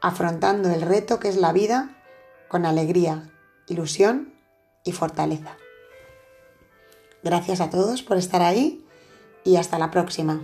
afrontando 0.00 0.70
el 0.70 0.80
reto 0.80 1.20
que 1.20 1.28
es 1.28 1.36
la 1.36 1.52
vida 1.52 1.96
con 2.48 2.64
alegría, 2.64 3.30
ilusión 3.66 4.32
y 4.84 4.92
fortaleza. 4.92 5.58
Gracias 7.22 7.60
a 7.60 7.68
todos 7.68 8.02
por 8.02 8.16
estar 8.16 8.40
ahí 8.40 8.86
y 9.44 9.56
hasta 9.56 9.78
la 9.78 9.90
próxima. 9.90 10.40